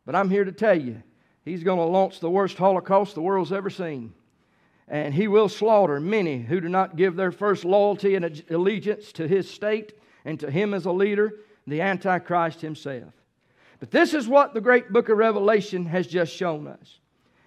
But 0.06 0.16
I'm 0.16 0.30
here 0.30 0.46
to 0.46 0.52
tell 0.52 0.80
you, 0.80 1.02
he's 1.44 1.64
going 1.64 1.80
to 1.80 1.86
launch 1.86 2.20
the 2.20 2.30
worst 2.30 2.58
Holocaust 2.58 3.16
the 3.16 3.22
world's 3.22 3.52
ever 3.52 3.70
seen. 3.70 4.14
And 4.88 5.14
he 5.14 5.28
will 5.28 5.50
slaughter 5.50 6.00
many 6.00 6.42
who 6.42 6.62
do 6.62 6.70
not 6.70 6.96
give 6.96 7.16
their 7.16 7.32
first 7.32 7.66
loyalty 7.66 8.16
and 8.16 8.42
allegiance 8.50 9.12
to 9.14 9.28
his 9.28 9.50
state 9.50 9.94
and 10.24 10.40
to 10.40 10.50
him 10.50 10.74
as 10.74 10.86
a 10.86 10.92
leader 10.92 11.34
the 11.68 11.82
Antichrist 11.82 12.62
himself. 12.62 13.14
But 13.80 13.92
this 13.92 14.14
is 14.14 14.28
what 14.28 14.54
the 14.54 14.62
great 14.62 14.92
book 14.92 15.10
of 15.10 15.18
Revelation 15.18 15.86
has 15.86 16.08
just 16.08 16.34
shown 16.34 16.68
us. 16.68 17.00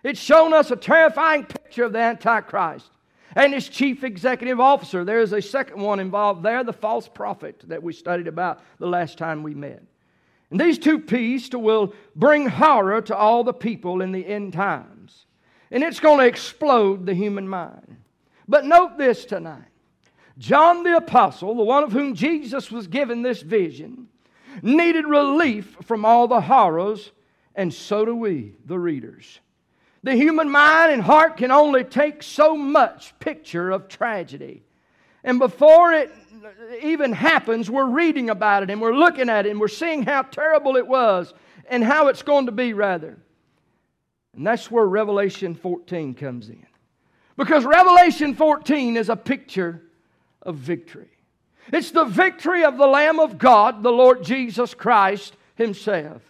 It's 0.04 0.20
shown 0.20 0.52
us 0.52 0.70
a 0.70 0.76
terrifying 0.76 1.44
picture 1.44 1.84
of 1.84 1.92
the 1.92 1.98
Antichrist 1.98 2.90
and 3.34 3.52
his 3.52 3.68
chief 3.68 4.04
executive 4.04 4.60
officer. 4.60 5.04
There 5.04 5.20
is 5.20 5.32
a 5.32 5.42
second 5.42 5.80
one 5.80 6.00
involved 6.00 6.42
there, 6.42 6.64
the 6.64 6.72
false 6.72 7.08
prophet 7.08 7.62
that 7.66 7.82
we 7.82 7.92
studied 7.92 8.28
about 8.28 8.60
the 8.78 8.86
last 8.86 9.18
time 9.18 9.42
we 9.42 9.54
met. 9.54 9.82
And 10.50 10.60
these 10.60 10.78
two 10.78 10.98
beasts 10.98 11.54
will 11.54 11.94
bring 12.16 12.48
horror 12.48 13.02
to 13.02 13.16
all 13.16 13.44
the 13.44 13.52
people 13.52 14.02
in 14.02 14.12
the 14.12 14.26
end 14.26 14.52
times. 14.52 15.26
And 15.70 15.82
it's 15.82 16.00
going 16.00 16.18
to 16.18 16.26
explode 16.26 17.06
the 17.06 17.14
human 17.14 17.48
mind. 17.48 17.96
But 18.48 18.64
note 18.64 18.98
this 18.98 19.24
tonight 19.24 19.68
John 20.38 20.82
the 20.82 20.96
Apostle, 20.96 21.54
the 21.54 21.62
one 21.62 21.84
of 21.84 21.92
whom 21.92 22.14
Jesus 22.14 22.70
was 22.70 22.86
given 22.86 23.22
this 23.22 23.42
vision, 23.42 24.08
needed 24.62 25.06
relief 25.06 25.76
from 25.82 26.04
all 26.04 26.28
the 26.28 26.40
horrors, 26.40 27.12
and 27.54 27.72
so 27.72 28.04
do 28.04 28.14
we, 28.14 28.54
the 28.64 28.78
readers. 28.78 29.40
The 30.02 30.14
human 30.14 30.50
mind 30.50 30.92
and 30.92 31.02
heart 31.02 31.36
can 31.36 31.50
only 31.50 31.84
take 31.84 32.22
so 32.22 32.56
much 32.56 33.18
picture 33.18 33.70
of 33.70 33.88
tragedy. 33.88 34.62
And 35.22 35.38
before 35.38 35.92
it 35.92 36.10
even 36.82 37.12
happens, 37.12 37.70
we're 37.70 37.90
reading 37.90 38.30
about 38.30 38.62
it 38.62 38.70
and 38.70 38.80
we're 38.80 38.94
looking 38.94 39.28
at 39.28 39.44
it 39.44 39.50
and 39.50 39.60
we're 39.60 39.68
seeing 39.68 40.02
how 40.02 40.22
terrible 40.22 40.76
it 40.76 40.86
was 40.86 41.34
and 41.68 41.84
how 41.84 42.08
it's 42.08 42.22
going 42.22 42.46
to 42.46 42.52
be, 42.52 42.72
rather. 42.72 43.18
And 44.34 44.46
that's 44.46 44.70
where 44.70 44.86
Revelation 44.86 45.54
14 45.54 46.14
comes 46.14 46.48
in. 46.48 46.66
Because 47.36 47.64
Revelation 47.64 48.34
14 48.34 48.96
is 48.96 49.08
a 49.08 49.16
picture 49.16 49.82
of 50.42 50.56
victory. 50.56 51.10
It's 51.72 51.90
the 51.90 52.04
victory 52.04 52.64
of 52.64 52.76
the 52.76 52.86
Lamb 52.86 53.20
of 53.20 53.38
God, 53.38 53.82
the 53.82 53.92
Lord 53.92 54.24
Jesus 54.24 54.74
Christ 54.74 55.36
Himself. 55.54 56.22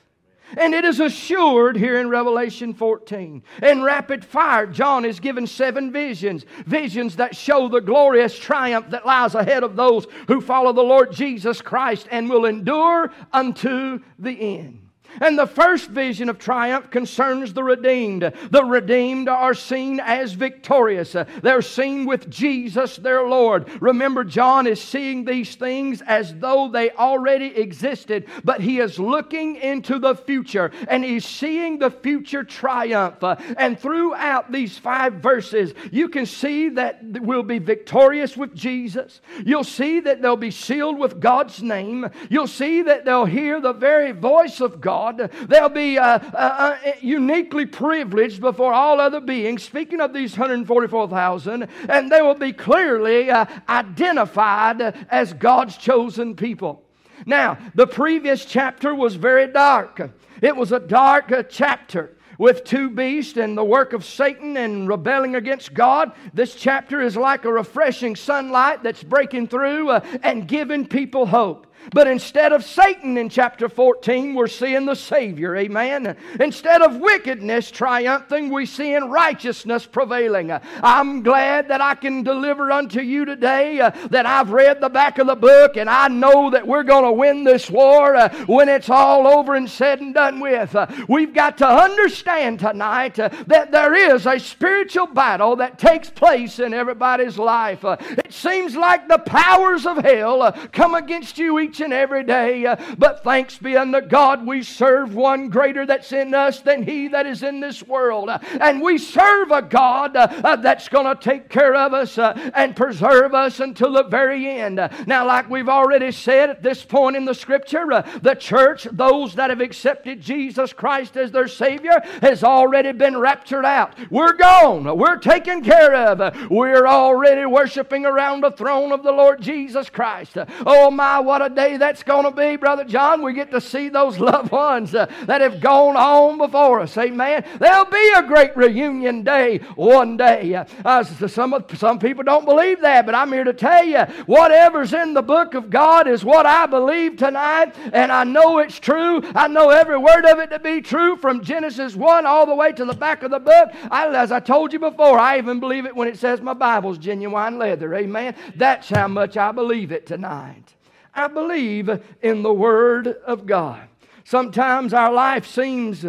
And 0.57 0.75
it 0.75 0.85
is 0.85 0.99
assured 0.99 1.77
here 1.77 2.01
in 2.01 2.09
Revelation 2.09 2.75
14. 2.75 3.43
In 3.63 3.83
rapid 3.83 4.25
fire, 4.25 4.67
John 4.67 5.05
is 5.05 5.21
given 5.21 5.47
seven 5.47 5.93
visions. 5.93 6.45
Visions 6.67 7.17
that 7.17 7.37
show 7.37 7.69
the 7.69 7.81
glorious 7.81 8.37
triumph 8.37 8.91
that 8.91 9.07
lies 9.07 9.35
ahead 9.35 9.63
of 9.63 9.77
those 9.77 10.07
who 10.27 10.41
follow 10.41 10.73
the 10.73 10.83
Lord 10.83 11.13
Jesus 11.13 11.63
Christ 11.63 12.09
and 12.11 12.29
will 12.29 12.47
endure 12.47 13.13
unto 13.33 14.01
the 14.19 14.59
end. 14.59 14.90
And 15.21 15.39
the 15.39 15.47
first 15.47 15.91
vision 15.91 16.29
of 16.29 16.39
triumph 16.39 16.91
concerns 16.91 17.53
the 17.53 17.65
redeemed. 17.65 18.33
The 18.51 18.65
redeemed 18.65 19.29
are 19.29 19.55
seen 19.55 20.01
as 20.01 20.33
victorious. 20.33 21.17
They're 21.43 21.63
seen 21.63 22.07
with 22.07 22.31
Jesus, 22.31 22.97
their 22.97 23.27
Lord. 23.27 23.69
Remember, 23.81 24.25
John 24.25 24.67
is 24.67 24.81
seeing 24.81 25.25
these 25.25 25.55
things 25.57 26.03
as 26.03 26.35
though 26.37 26.69
they 26.69 26.91
already 26.91 27.57
existed, 27.57 28.27
but 28.45 28.61
he 28.61 28.79
is 28.79 28.99
looking 28.99 29.57
into 29.57 29.99
the 29.99 30.15
future 30.15 30.71
and 30.89 31.05
he's 31.05 31.25
seeing 31.25 31.79
the 31.79 31.91
future 31.91 32.45
triumph. 32.45 33.23
And 33.57 33.79
throughout 33.79 34.53
these 34.53 34.79
five 34.79 35.15
verses, 35.15 35.75
you 35.91 36.09
can 36.09 36.27
see 36.27 36.69
that 36.71 37.01
we'll 37.03 37.43
be 37.43 37.59
victorious 37.59 38.37
with 38.37 38.55
Jesus. 38.55 39.21
You'll 39.45 39.65
see 39.65 40.01
that 40.01 40.23
they'll 40.23 40.37
be 40.37 40.51
sealed 40.51 40.99
with 40.99 41.21
God's 41.21 41.63
name. 41.63 42.09
You'll 42.29 42.47
see 42.47 42.83
that 42.83 43.05
they'll 43.05 43.25
hear 43.25 43.61
the 43.61 43.73
very 43.73 44.13
voice 44.13 44.61
of 44.61 44.81
God. 44.81 45.00
God. 45.01 45.31
They'll 45.49 45.71
be 45.71 45.99
uh, 45.99 46.05
uh, 46.05 46.21
uh, 46.35 46.93
uniquely 47.01 47.65
privileged 47.65 48.41
before 48.41 48.75
all 48.75 49.01
other 49.01 49.21
beings, 49.21 49.63
speaking 49.63 50.01
of 50.01 50.13
these 50.13 50.33
144,000, 50.33 51.69
and 51.89 52.13
they 52.13 52.21
will 52.21 52.35
be 52.35 52.53
clearly 52.53 53.31
uh, 53.31 53.47
identified 53.69 54.83
as 55.11 55.33
God's 55.33 55.79
chosen 55.79 56.37
people. 56.37 56.83
Now, 57.25 57.57
the 57.75 57.87
previous 57.87 58.45
chapter 58.45 58.95
was 58.95 59.15
very 59.15 59.47
dark. 59.47 60.11
It 60.43 60.55
was 60.55 60.71
a 60.71 60.81
dark 60.81 61.33
uh, 61.33 61.45
chapter 61.45 62.17
with 62.39 62.65
two 62.65 62.91
beasts 62.91 63.37
and 63.37 63.57
the 63.57 63.65
work 63.65 63.93
of 63.93 64.05
Satan 64.05 64.57
and 64.57 64.89
rebelling 64.89 65.35
against 65.35 65.75
God. 65.75 66.13
This 66.33 66.55
chapter 66.55 67.01
is 67.01 67.17
like 67.17 67.45
a 67.45 67.53
refreshing 67.53 68.17
sunlight 68.17 68.83
that's 68.83 69.03
breaking 69.03 69.49
through 69.49 69.91
uh, 69.91 70.01
and 70.23 70.49
giving 70.49 70.87
people 70.87 71.27
hope. 71.27 71.67
But 71.93 72.07
instead 72.07 72.53
of 72.53 72.65
Satan 72.65 73.17
in 73.17 73.29
chapter 73.29 73.69
14, 73.69 74.35
we're 74.35 74.47
seeing 74.47 74.87
the 74.87 74.95
Savior. 74.95 75.57
Amen. 75.57 76.17
Instead 76.39 76.83
of 76.83 76.97
wickedness 76.97 77.71
triumphing, 77.71 78.51
we 78.51 78.67
see 78.67 78.95
in 78.95 79.11
righteousness 79.11 79.87
prevailing. 79.87 80.53
I'm 80.83 81.23
glad 81.23 81.69
that 81.69 81.81
I 81.81 81.95
can 81.95 82.23
deliver 82.23 82.71
unto 82.71 83.01
you 83.01 83.25
today 83.25 83.81
uh, 83.81 83.91
that 84.11 84.27
I've 84.27 84.51
read 84.51 84.81
the 84.81 84.89
back 84.89 85.19
of 85.19 85.27
the 85.27 85.35
book 85.35 85.77
and 85.77 85.89
I 85.89 86.09
know 86.09 86.51
that 86.51 86.67
we're 86.67 86.83
going 86.83 87.05
to 87.05 87.13
win 87.13 87.45
this 87.45 87.71
war 87.71 88.15
uh, 88.15 88.33
when 88.47 88.69
it's 88.69 88.91
all 88.91 89.27
over 89.27 89.55
and 89.55 89.69
said 89.69 90.01
and 90.01 90.15
done 90.15 90.41
with. 90.41 90.75
Uh, 90.75 90.87
we've 91.09 91.35
got 91.35 91.59
to 91.59 91.67
understand 91.67 92.61
tonight 92.61 93.19
uh, 93.19 93.31
that 93.47 93.73
there 93.73 93.95
is 93.95 94.27
a 94.27 94.39
spiritual 94.39 95.07
battle 95.07 95.57
that 95.57 95.79
takes 95.79 96.11
place 96.11 96.59
in 96.59 96.75
everybody's 96.75 97.39
life. 97.39 97.85
Uh, 97.85 97.97
it 98.01 98.33
seems 98.33 98.77
like 98.77 99.09
the 99.09 99.19
powers 99.19 99.87
of 99.87 99.99
hell 99.99 100.43
uh, 100.43 100.53
come 100.73 100.95
against 100.95 101.39
you 101.39 101.59
each 101.71 101.81
and 101.81 101.93
every 101.93 102.25
day. 102.25 102.67
Uh, 102.67 102.77
But 102.99 103.23
thanks 103.23 103.59
be 103.59 103.77
unto 103.77 104.01
God, 104.01 104.45
we 104.47 104.63
serve 104.63 105.15
one 105.15 105.49
greater 105.49 105.87
that's 105.87 106.13
in 106.13 106.35
us 106.35 106.61
than 106.61 106.83
he 106.83 107.09
that 107.09 107.27
is 107.27 107.43
in 107.43 107.61
this 107.61 107.83
world. 107.83 108.29
Uh, 108.29 108.39
And 108.61 108.83
we 108.83 108.99
serve 108.99 109.53
a 109.53 109.63
God 109.63 110.17
uh, 110.17 110.57
that's 110.57 110.89
going 110.89 111.07
to 111.07 111.23
take 111.23 111.49
care 111.49 111.75
of 111.75 111.95
us 111.95 112.19
and 112.19 112.75
preserve 112.75 113.35
us 113.35 113.61
until 113.61 113.93
the 113.93 114.03
very 114.03 114.49
end. 114.49 114.81
Now, 115.07 115.27
like 115.27 115.49
we've 115.49 115.69
already 115.69 116.11
said 116.11 116.51
at 116.51 116.63
this 116.63 116.85
point 116.85 117.17
in 117.17 117.25
the 117.25 117.35
scripture, 117.35 117.87
the 118.21 118.35
church, 118.35 118.89
those 118.91 119.35
that 119.37 119.51
have 119.51 119.61
accepted 119.61 120.21
Jesus 120.21 120.73
Christ 120.73 121.17
as 121.17 121.31
their 121.31 121.49
Savior, 121.49 122.03
has 122.21 122.43
already 122.43 122.93
been 122.93 123.17
raptured 123.17 123.65
out. 123.65 123.95
We're 124.11 124.33
gone. 124.33 124.99
We're 124.99 125.19
taken 125.19 125.63
care 125.63 125.95
of. 125.95 126.51
We're 126.51 126.87
already 126.87 127.47
worshiping 127.47 128.05
around 128.05 128.43
the 128.43 128.51
throne 128.51 128.93
of 128.93 129.03
the 129.03 129.13
Lord 129.13 129.41
Jesus 129.41 129.89
Christ. 129.89 130.37
Oh 130.67 130.91
my, 130.91 131.21
what 131.21 131.43
a 131.43 131.49
day 131.61 131.77
that's 131.77 132.03
going 132.03 132.25
to 132.25 132.31
be, 132.31 132.57
Brother 132.57 132.85
John. 132.85 133.23
We 133.23 133.33
get 133.33 133.51
to 133.51 133.61
see 133.61 133.89
those 133.89 134.19
loved 134.31 134.51
ones 134.51 134.95
uh, 134.95 135.07
that 135.27 135.41
have 135.41 135.61
gone 135.61 135.97
on 135.97 136.39
before 136.39 136.81
us. 136.81 136.97
Amen. 136.97 137.45
There'll 137.59 137.85
be 137.85 138.13
a 138.17 138.23
great 138.23 138.57
reunion 138.57 139.23
day 139.23 139.59
one 139.77 140.17
day. 140.17 140.55
Uh, 140.85 141.05
some, 141.05 141.65
some 141.75 141.99
people 141.99 142.25
don't 142.25 142.45
believe 142.45 142.81
that, 142.81 143.07
but 143.07 143.15
I'm 143.15 143.33
here 143.33 143.45
to 143.45 143.53
tell 143.53 143.85
you 143.85 144.01
whatever's 144.27 144.93
in 144.93 145.15
the 145.15 145.23
book 145.23 145.55
of 145.55 145.71
God 145.71 146.09
is 146.09 146.25
what 146.25 146.47
I 146.47 146.67
believe 146.67 147.17
tonight, 147.17 147.75
and 147.93 148.11
I 148.11 148.25
know 148.25 148.59
it's 148.59 148.79
true. 148.79 149.23
I 149.35 149.49
know 149.49 149.71
every 149.71 149.99
word 149.99 150.25
of 150.25 150.39
it 150.39 150.51
to 150.51 150.59
be 150.59 150.81
true 150.81 151.17
from 151.17 151.43
Genesis 151.43 151.95
1 151.95 152.27
all 152.27 152.47
the 152.47 152.55
way 152.55 152.73
to 152.73 152.85
the 152.85 152.95
back 152.95 153.23
of 153.23 153.31
the 153.31 153.39
book. 153.39 153.71
I, 153.91 154.09
as 154.09 154.33
I 154.33 154.41
told 154.41 154.73
you 154.73 154.79
before, 154.79 155.19
I 155.19 155.39
even 155.39 155.61
believe 155.61 155.87
it 155.87 155.95
when 155.95 156.09
it 156.09 156.19
says 156.19 156.41
my 156.41 156.55
Bible's 156.55 156.99
genuine 156.99 157.59
leather. 157.59 157.95
Amen. 157.95 158.35
That's 158.57 158.89
how 158.89 159.09
much 159.09 159.37
I 159.37 159.53
believe 159.53 159.93
it 159.93 160.07
tonight. 160.07 160.75
I 161.15 161.29
believe 161.29 161.91
in 162.23 162.43
the 162.43 162.53
Word 162.53 163.09
of 163.09 163.47
God. 163.47 163.83
Sometimes 164.25 164.95
our 164.95 165.13
life 165.13 165.47
seems 165.47 166.05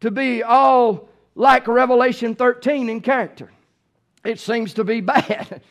to 0.00 0.10
be 0.10 0.42
all 0.42 1.08
like 1.34 1.66
Revelation 1.66 2.34
13 2.34 2.88
in 2.88 3.00
character. 3.00 3.50
It 4.24 4.38
seems 4.40 4.74
to 4.74 4.84
be 4.84 5.00
bad. 5.02 5.62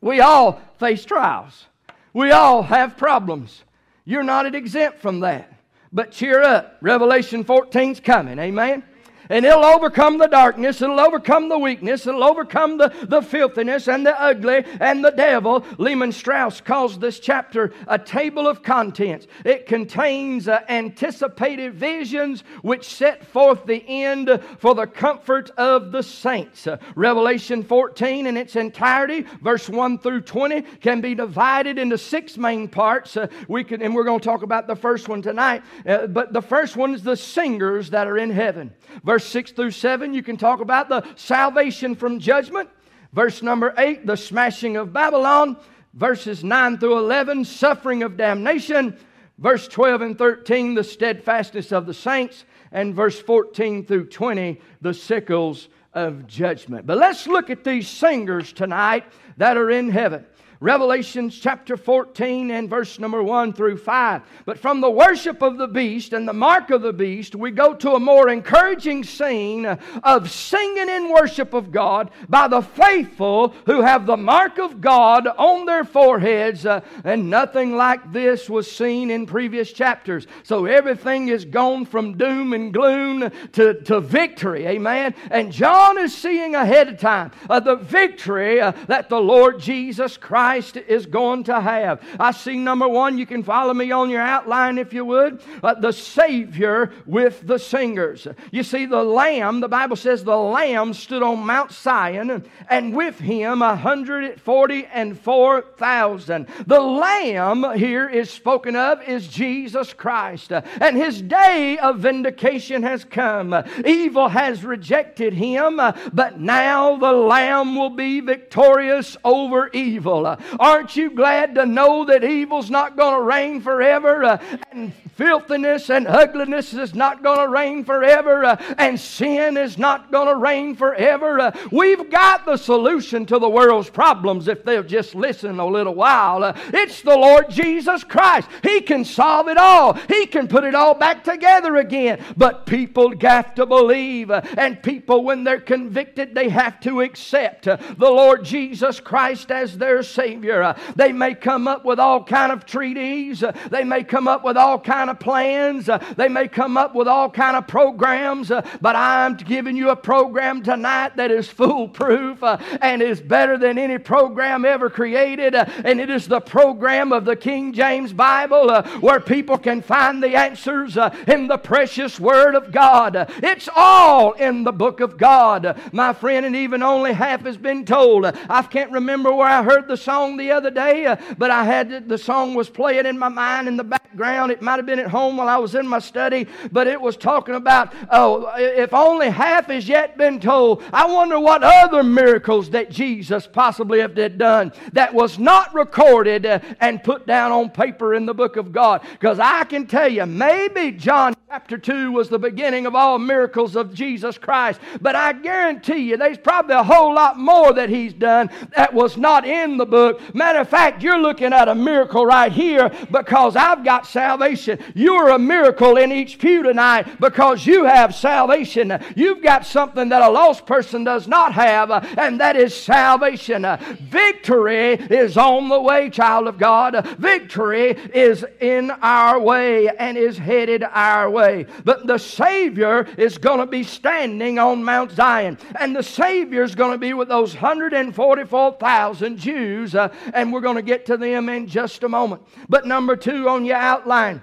We 0.00 0.20
all 0.20 0.60
face 0.78 1.04
trials. 1.04 1.66
We 2.12 2.30
all 2.30 2.62
have 2.62 2.96
problems. 2.96 3.64
You're 4.04 4.22
not 4.22 4.52
exempt 4.54 5.00
from 5.00 5.20
that. 5.20 5.50
But 5.92 6.10
cheer 6.10 6.42
up. 6.42 6.76
Revelation 6.80 7.44
14's 7.44 8.00
coming. 8.00 8.38
Amen. 8.38 8.82
And 9.30 9.44
it'll 9.44 9.64
overcome 9.64 10.18
the 10.18 10.26
darkness, 10.26 10.82
it'll 10.82 11.00
overcome 11.00 11.48
the 11.48 11.58
weakness, 11.58 12.06
it'll 12.06 12.24
overcome 12.24 12.78
the, 12.78 12.92
the 13.02 13.22
filthiness 13.22 13.88
and 13.88 14.06
the 14.06 14.20
ugly 14.20 14.64
and 14.80 15.04
the 15.04 15.10
devil. 15.10 15.64
Lehman 15.78 16.12
Strauss 16.12 16.60
calls 16.60 16.98
this 16.98 17.20
chapter 17.20 17.72
a 17.86 17.98
table 17.98 18.46
of 18.46 18.62
contents. 18.62 19.26
It 19.44 19.66
contains 19.66 20.48
uh, 20.48 20.60
anticipated 20.68 21.74
visions 21.74 22.44
which 22.62 22.84
set 22.84 23.24
forth 23.26 23.64
the 23.66 23.84
end 23.86 24.40
for 24.58 24.74
the 24.74 24.86
comfort 24.86 25.50
of 25.56 25.92
the 25.92 26.02
saints. 26.02 26.66
Uh, 26.66 26.78
Revelation 26.94 27.62
14 27.62 28.26
in 28.26 28.36
its 28.36 28.56
entirety, 28.56 29.26
verse 29.42 29.68
1 29.68 29.98
through 29.98 30.22
20, 30.22 30.62
can 30.80 31.00
be 31.00 31.14
divided 31.14 31.78
into 31.78 31.96
six 31.96 32.36
main 32.36 32.68
parts. 32.68 33.16
Uh, 33.16 33.28
we 33.48 33.64
can, 33.64 33.80
and 33.82 33.94
we're 33.94 34.04
going 34.04 34.20
to 34.20 34.24
talk 34.24 34.42
about 34.42 34.66
the 34.66 34.76
first 34.76 35.08
one 35.08 35.22
tonight. 35.22 35.62
Uh, 35.86 36.06
but 36.06 36.32
the 36.32 36.42
first 36.42 36.76
one 36.76 36.94
is 36.94 37.02
the 37.02 37.16
singers 37.16 37.90
that 37.90 38.06
are 38.06 38.18
in 38.18 38.30
heaven. 38.30 38.72
Verse 39.02 39.13
6 39.18 39.52
through 39.52 39.70
7, 39.70 40.14
you 40.14 40.22
can 40.22 40.36
talk 40.36 40.60
about 40.60 40.88
the 40.88 41.06
salvation 41.14 41.94
from 41.94 42.18
judgment. 42.18 42.68
Verse 43.12 43.42
number 43.42 43.72
8, 43.78 44.06
the 44.06 44.16
smashing 44.16 44.76
of 44.76 44.92
Babylon. 44.92 45.56
Verses 45.92 46.42
9 46.42 46.78
through 46.78 46.98
11, 46.98 47.44
suffering 47.44 48.02
of 48.02 48.16
damnation. 48.16 48.98
Verse 49.38 49.68
12 49.68 50.00
and 50.00 50.18
13, 50.18 50.74
the 50.74 50.82
steadfastness 50.82 51.70
of 51.70 51.86
the 51.86 51.94
saints. 51.94 52.44
And 52.72 52.94
verse 52.94 53.20
14 53.20 53.86
through 53.86 54.06
20, 54.06 54.60
the 54.80 54.94
sickles 54.94 55.68
of 55.92 56.26
judgment. 56.26 56.86
But 56.86 56.98
let's 56.98 57.28
look 57.28 57.50
at 57.50 57.62
these 57.62 57.88
singers 57.88 58.52
tonight 58.52 59.04
that 59.36 59.56
are 59.56 59.70
in 59.70 59.88
heaven. 59.90 60.26
Revelation 60.60 61.30
chapter 61.30 61.76
14 61.76 62.50
and 62.50 62.70
verse 62.70 62.98
number 62.98 63.22
1 63.22 63.52
through 63.52 63.76
5. 63.76 64.22
But 64.44 64.58
from 64.58 64.80
the 64.80 64.90
worship 64.90 65.42
of 65.42 65.58
the 65.58 65.66
beast 65.66 66.12
and 66.12 66.28
the 66.28 66.32
mark 66.32 66.70
of 66.70 66.82
the 66.82 66.92
beast, 66.92 67.34
we 67.34 67.50
go 67.50 67.74
to 67.74 67.92
a 67.92 68.00
more 68.00 68.28
encouraging 68.28 69.04
scene 69.04 69.66
of 69.66 70.30
singing 70.30 70.88
in 70.88 71.12
worship 71.12 71.54
of 71.54 71.72
God 71.72 72.10
by 72.28 72.48
the 72.48 72.62
faithful 72.62 73.54
who 73.66 73.80
have 73.80 74.06
the 74.06 74.16
mark 74.16 74.58
of 74.58 74.80
God 74.80 75.26
on 75.26 75.66
their 75.66 75.84
foreheads. 75.84 76.64
uh, 76.64 76.80
and 77.02 77.28
nothing 77.28 77.76
like 77.76 78.12
this 78.12 78.48
was 78.48 78.70
seen 78.70 79.10
in 79.10 79.26
previous 79.26 79.72
chapters. 79.72 80.26
So 80.44 80.66
everything 80.66 81.28
is 81.28 81.44
gone 81.44 81.84
from 81.84 82.16
doom 82.16 82.52
and 82.52 82.72
gloom 82.72 83.30
to, 83.52 83.82
to 83.82 84.00
victory. 84.00 84.66
Amen. 84.66 85.14
And 85.30 85.52
John 85.52 85.98
is 85.98 86.14
seeing 86.16 86.54
ahead 86.54 86.88
of 86.88 86.98
time 86.98 87.32
uh, 87.50 87.60
the 87.60 87.76
victory 87.76 88.60
uh, 88.60 88.72
that 88.86 89.08
the 89.08 89.20
Lord 89.20 89.58
Jesus 89.58 90.16
Christ 90.16 90.43
is 90.76 91.06
going 91.06 91.44
to 91.44 91.60
have. 91.60 92.02
I 92.20 92.30
see 92.32 92.56
number 92.56 92.88
one, 92.88 93.18
you 93.18 93.26
can 93.26 93.42
follow 93.42 93.74
me 93.74 93.90
on 93.90 94.10
your 94.10 94.20
outline 94.20 94.78
if 94.78 94.92
you 94.92 95.04
would. 95.04 95.40
Uh, 95.62 95.74
the 95.74 95.92
Savior 95.92 96.92
with 97.06 97.46
the 97.46 97.58
singers. 97.58 98.26
You 98.50 98.62
see, 98.62 98.86
the 98.86 99.02
Lamb, 99.02 99.60
the 99.60 99.68
Bible 99.68 99.96
says 99.96 100.24
the 100.24 100.36
Lamb 100.36 100.94
stood 100.94 101.22
on 101.22 101.46
Mount 101.46 101.72
Zion, 101.72 102.44
and 102.68 102.94
with 102.94 103.18
him 103.18 103.62
a 103.62 103.76
hundred 103.76 104.40
forty 104.40 104.86
and 104.86 105.18
four 105.18 105.62
thousand. 105.76 106.48
The 106.66 106.80
Lamb 106.80 107.76
here 107.76 108.08
is 108.08 108.30
spoken 108.30 108.76
of 108.76 109.02
is 109.08 109.28
Jesus 109.28 109.92
Christ, 109.92 110.52
and 110.52 110.96
his 110.96 111.22
day 111.22 111.78
of 111.78 111.98
vindication 111.98 112.82
has 112.82 113.04
come. 113.04 113.54
Evil 113.84 114.28
has 114.28 114.64
rejected 114.64 115.32
him, 115.32 115.80
but 116.12 116.40
now 116.40 116.96
the 116.96 117.12
Lamb 117.12 117.76
will 117.76 117.90
be 117.90 118.20
victorious 118.20 119.16
over 119.24 119.68
evil. 119.72 120.33
Aren't 120.58 120.96
you 120.96 121.10
glad 121.10 121.54
to 121.56 121.66
know 121.66 122.04
that 122.06 122.24
evil's 122.24 122.70
not 122.70 122.96
going 122.96 123.14
to 123.18 123.22
reign 123.22 123.60
forever, 123.60 124.24
uh, 124.24 124.38
and 124.72 124.92
filthiness 125.14 125.90
and 125.90 126.08
ugliness 126.08 126.74
is 126.74 126.94
not 126.94 127.22
going 127.22 127.38
to 127.38 127.48
reign 127.48 127.84
forever, 127.84 128.44
uh, 128.44 128.74
and 128.78 128.98
sin 128.98 129.56
is 129.56 129.78
not 129.78 130.10
going 130.10 130.28
to 130.28 130.36
reign 130.36 130.74
forever? 130.74 131.38
Uh, 131.40 131.56
we've 131.70 132.10
got 132.10 132.44
the 132.44 132.56
solution 132.56 133.26
to 133.26 133.38
the 133.38 133.48
world's 133.48 133.90
problems 133.90 134.48
if 134.48 134.64
they'll 134.64 134.82
just 134.82 135.14
listen 135.14 135.58
a 135.58 135.66
little 135.66 135.94
while. 135.94 136.42
Uh, 136.42 136.56
it's 136.72 137.02
the 137.02 137.16
Lord 137.16 137.50
Jesus 137.50 138.04
Christ. 138.04 138.48
He 138.62 138.80
can 138.80 139.04
solve 139.04 139.48
it 139.48 139.56
all, 139.56 139.94
He 140.08 140.26
can 140.26 140.48
put 140.48 140.64
it 140.64 140.74
all 140.74 140.94
back 140.94 141.24
together 141.24 141.76
again. 141.76 142.22
But 142.36 142.66
people 142.66 143.14
have 143.20 143.54
to 143.54 143.66
believe, 143.66 144.30
uh, 144.30 144.42
and 144.56 144.82
people, 144.82 145.24
when 145.24 145.44
they're 145.44 145.60
convicted, 145.60 146.34
they 146.34 146.48
have 146.48 146.80
to 146.80 147.00
accept 147.00 147.68
uh, 147.68 147.76
the 147.98 148.10
Lord 148.10 148.44
Jesus 148.44 149.00
Christ 149.00 149.50
as 149.50 149.78
their 149.78 150.02
Savior. 150.02 150.23
Uh, 150.24 150.74
They 150.96 151.12
may 151.12 151.34
come 151.34 151.68
up 151.68 151.84
with 151.84 151.98
all 152.00 152.24
kind 152.24 152.50
of 152.50 152.64
treaties. 152.64 153.42
uh, 153.42 153.52
They 153.70 153.84
may 153.84 154.02
come 154.04 154.26
up 154.26 154.42
with 154.44 154.56
all 154.56 154.78
kind 154.78 155.10
of 155.10 155.18
plans. 155.20 155.88
uh, 155.88 155.98
They 156.16 156.28
may 156.28 156.48
come 156.48 156.76
up 156.76 156.94
with 156.94 157.06
all 157.08 157.28
kind 157.30 157.56
of 157.56 157.66
programs. 157.66 158.50
But 158.80 158.96
I'm 158.96 159.36
giving 159.36 159.76
you 159.76 159.90
a 159.90 159.96
program 159.96 160.62
tonight 160.62 161.16
that 161.16 161.30
is 161.30 161.48
foolproof 161.48 162.42
and 162.80 163.02
is 163.02 163.20
better 163.20 163.58
than 163.58 163.78
any 163.78 163.98
program 163.98 164.64
ever 164.64 164.88
created. 164.88 165.54
And 165.54 166.00
it 166.00 166.08
is 166.10 166.26
the 166.26 166.40
program 166.40 167.12
of 167.12 167.24
the 167.24 167.36
King 167.36 167.72
James 167.72 168.12
Bible 168.12 168.82
where 169.00 169.20
people 169.20 169.58
can 169.58 169.82
find 169.82 170.22
the 170.22 170.36
answers 170.36 170.96
in 171.26 171.48
the 171.48 171.58
precious 171.58 172.18
Word 172.18 172.54
of 172.54 172.72
God. 172.72 173.28
It's 173.42 173.68
all 173.76 174.32
in 174.32 174.64
the 174.64 174.72
book 174.72 175.00
of 175.00 175.18
God, 175.18 175.78
my 175.92 176.12
friend, 176.12 176.46
and 176.46 176.56
even 176.56 176.82
only 176.82 177.12
half 177.12 177.42
has 177.44 177.56
been 177.56 177.84
told. 177.84 178.24
I 178.26 178.62
can't 178.62 178.90
remember 178.92 179.34
where 179.34 179.48
I 179.48 179.62
heard 179.62 179.88
the 179.88 179.96
song 179.96 180.13
the 180.36 180.50
other 180.50 180.70
day, 180.70 181.06
uh, 181.06 181.16
but 181.38 181.50
I 181.50 181.64
had 181.64 182.08
the 182.08 182.18
song 182.18 182.54
was 182.54 182.70
playing 182.70 183.06
in 183.06 183.18
my 183.18 183.28
mind 183.28 183.68
in 183.68 183.76
the 183.76 183.84
background. 183.84 184.52
It 184.52 184.62
might 184.62 184.76
have 184.76 184.86
been 184.86 184.98
at 184.98 185.08
home 185.08 185.36
while 185.36 185.48
I 185.48 185.56
was 185.56 185.74
in 185.74 185.86
my 185.86 185.98
study, 185.98 186.46
but 186.72 186.86
it 186.86 187.00
was 187.00 187.16
talking 187.16 187.54
about, 187.54 187.92
oh, 188.10 188.52
if 188.56 188.94
only 188.94 189.30
half 189.30 189.66
has 189.66 189.88
yet 189.88 190.16
been 190.16 190.40
told. 190.40 190.82
I 190.92 191.06
wonder 191.06 191.38
what 191.40 191.62
other 191.62 192.02
miracles 192.02 192.70
that 192.70 192.90
Jesus 192.90 193.46
possibly 193.46 194.00
have 194.00 194.14
done 194.14 194.72
that 194.92 195.12
was 195.12 195.38
not 195.38 195.74
recorded 195.74 196.46
uh, 196.46 196.60
and 196.80 197.02
put 197.02 197.26
down 197.26 197.52
on 197.52 197.70
paper 197.70 198.14
in 198.14 198.26
the 198.26 198.34
book 198.34 198.56
of 198.56 198.72
God. 198.72 199.02
Because 199.12 199.38
I 199.38 199.64
can 199.64 199.86
tell 199.86 200.08
you, 200.08 200.26
maybe 200.26 200.92
John 200.92 201.34
chapter 201.54 201.78
2 201.78 202.10
was 202.10 202.28
the 202.28 202.38
beginning 202.38 202.84
of 202.84 202.94
all 202.94 203.18
miracles 203.18 203.76
of 203.76 203.94
Jesus 203.94 204.38
Christ, 204.38 204.80
but 205.00 205.14
I 205.14 205.32
guarantee 205.32 206.10
you 206.10 206.16
there's 206.16 206.38
probably 206.38 206.74
a 206.74 206.82
whole 206.82 207.14
lot 207.14 207.38
more 207.38 207.72
that 207.72 207.88
he's 207.88 208.12
done 208.12 208.50
that 208.74 208.92
was 208.92 209.16
not 209.16 209.46
in 209.46 209.76
the 209.76 209.86
book. 209.86 210.03
Matter 210.32 210.60
of 210.60 210.68
fact, 210.68 211.02
you're 211.02 211.18
looking 211.18 211.52
at 211.52 211.68
a 211.68 211.74
miracle 211.74 212.26
right 212.26 212.52
here 212.52 212.90
because 213.10 213.56
I've 213.56 213.84
got 213.84 214.06
salvation. 214.06 214.78
You're 214.94 215.30
a 215.30 215.38
miracle 215.38 215.96
in 215.96 216.12
each 216.12 216.38
pew 216.38 216.62
tonight 216.62 217.20
because 217.20 217.66
you 217.66 217.84
have 217.84 218.14
salvation. 218.14 218.98
You've 219.16 219.42
got 219.42 219.66
something 219.66 220.08
that 220.10 220.22
a 220.22 220.30
lost 220.30 220.66
person 220.66 221.04
does 221.04 221.26
not 221.28 221.52
have, 221.52 221.90
uh, 221.90 222.00
and 222.16 222.40
that 222.40 222.56
is 222.56 222.74
salvation. 222.74 223.64
Uh, 223.64 223.78
Victory 224.00 224.94
is 224.94 225.36
on 225.36 225.68
the 225.68 225.80
way, 225.80 226.10
child 226.10 226.46
of 226.46 226.58
God. 226.58 227.06
Victory 227.18 227.90
is 227.90 228.44
in 228.60 228.90
our 228.90 229.40
way 229.40 229.88
and 229.88 230.16
is 230.16 230.38
headed 230.38 230.82
our 230.82 231.30
way. 231.30 231.66
But 231.84 232.06
the 232.06 232.18
Savior 232.18 233.06
is 233.16 233.38
going 233.38 233.60
to 233.60 233.66
be 233.66 233.82
standing 233.82 234.58
on 234.58 234.84
Mount 234.84 235.12
Zion, 235.12 235.58
and 235.78 235.94
the 235.94 236.02
Savior 236.02 236.62
is 236.62 236.74
going 236.74 236.92
to 236.92 236.98
be 236.98 237.14
with 237.14 237.28
those 237.28 237.54
144,000 237.54 239.38
Jews, 239.38 239.93
uh, 239.94 240.08
and 240.32 240.52
we're 240.52 240.60
going 240.60 240.76
to 240.76 240.82
get 240.82 241.06
to 241.06 241.16
them 241.16 241.48
in 241.48 241.66
just 241.66 242.02
a 242.02 242.08
moment. 242.08 242.42
But 242.68 242.86
number 242.86 243.16
two 243.16 243.48
on 243.48 243.64
your 243.64 243.76
outline, 243.76 244.42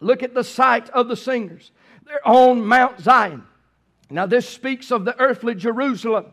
look 0.00 0.22
at 0.22 0.34
the 0.34 0.44
site 0.44 0.90
of 0.90 1.08
the 1.08 1.16
singers. 1.16 1.70
They're 2.06 2.26
on 2.26 2.64
Mount 2.64 3.00
Zion. 3.00 3.44
Now, 4.10 4.26
this 4.26 4.48
speaks 4.48 4.90
of 4.90 5.04
the 5.04 5.18
earthly 5.18 5.54
Jerusalem, 5.54 6.26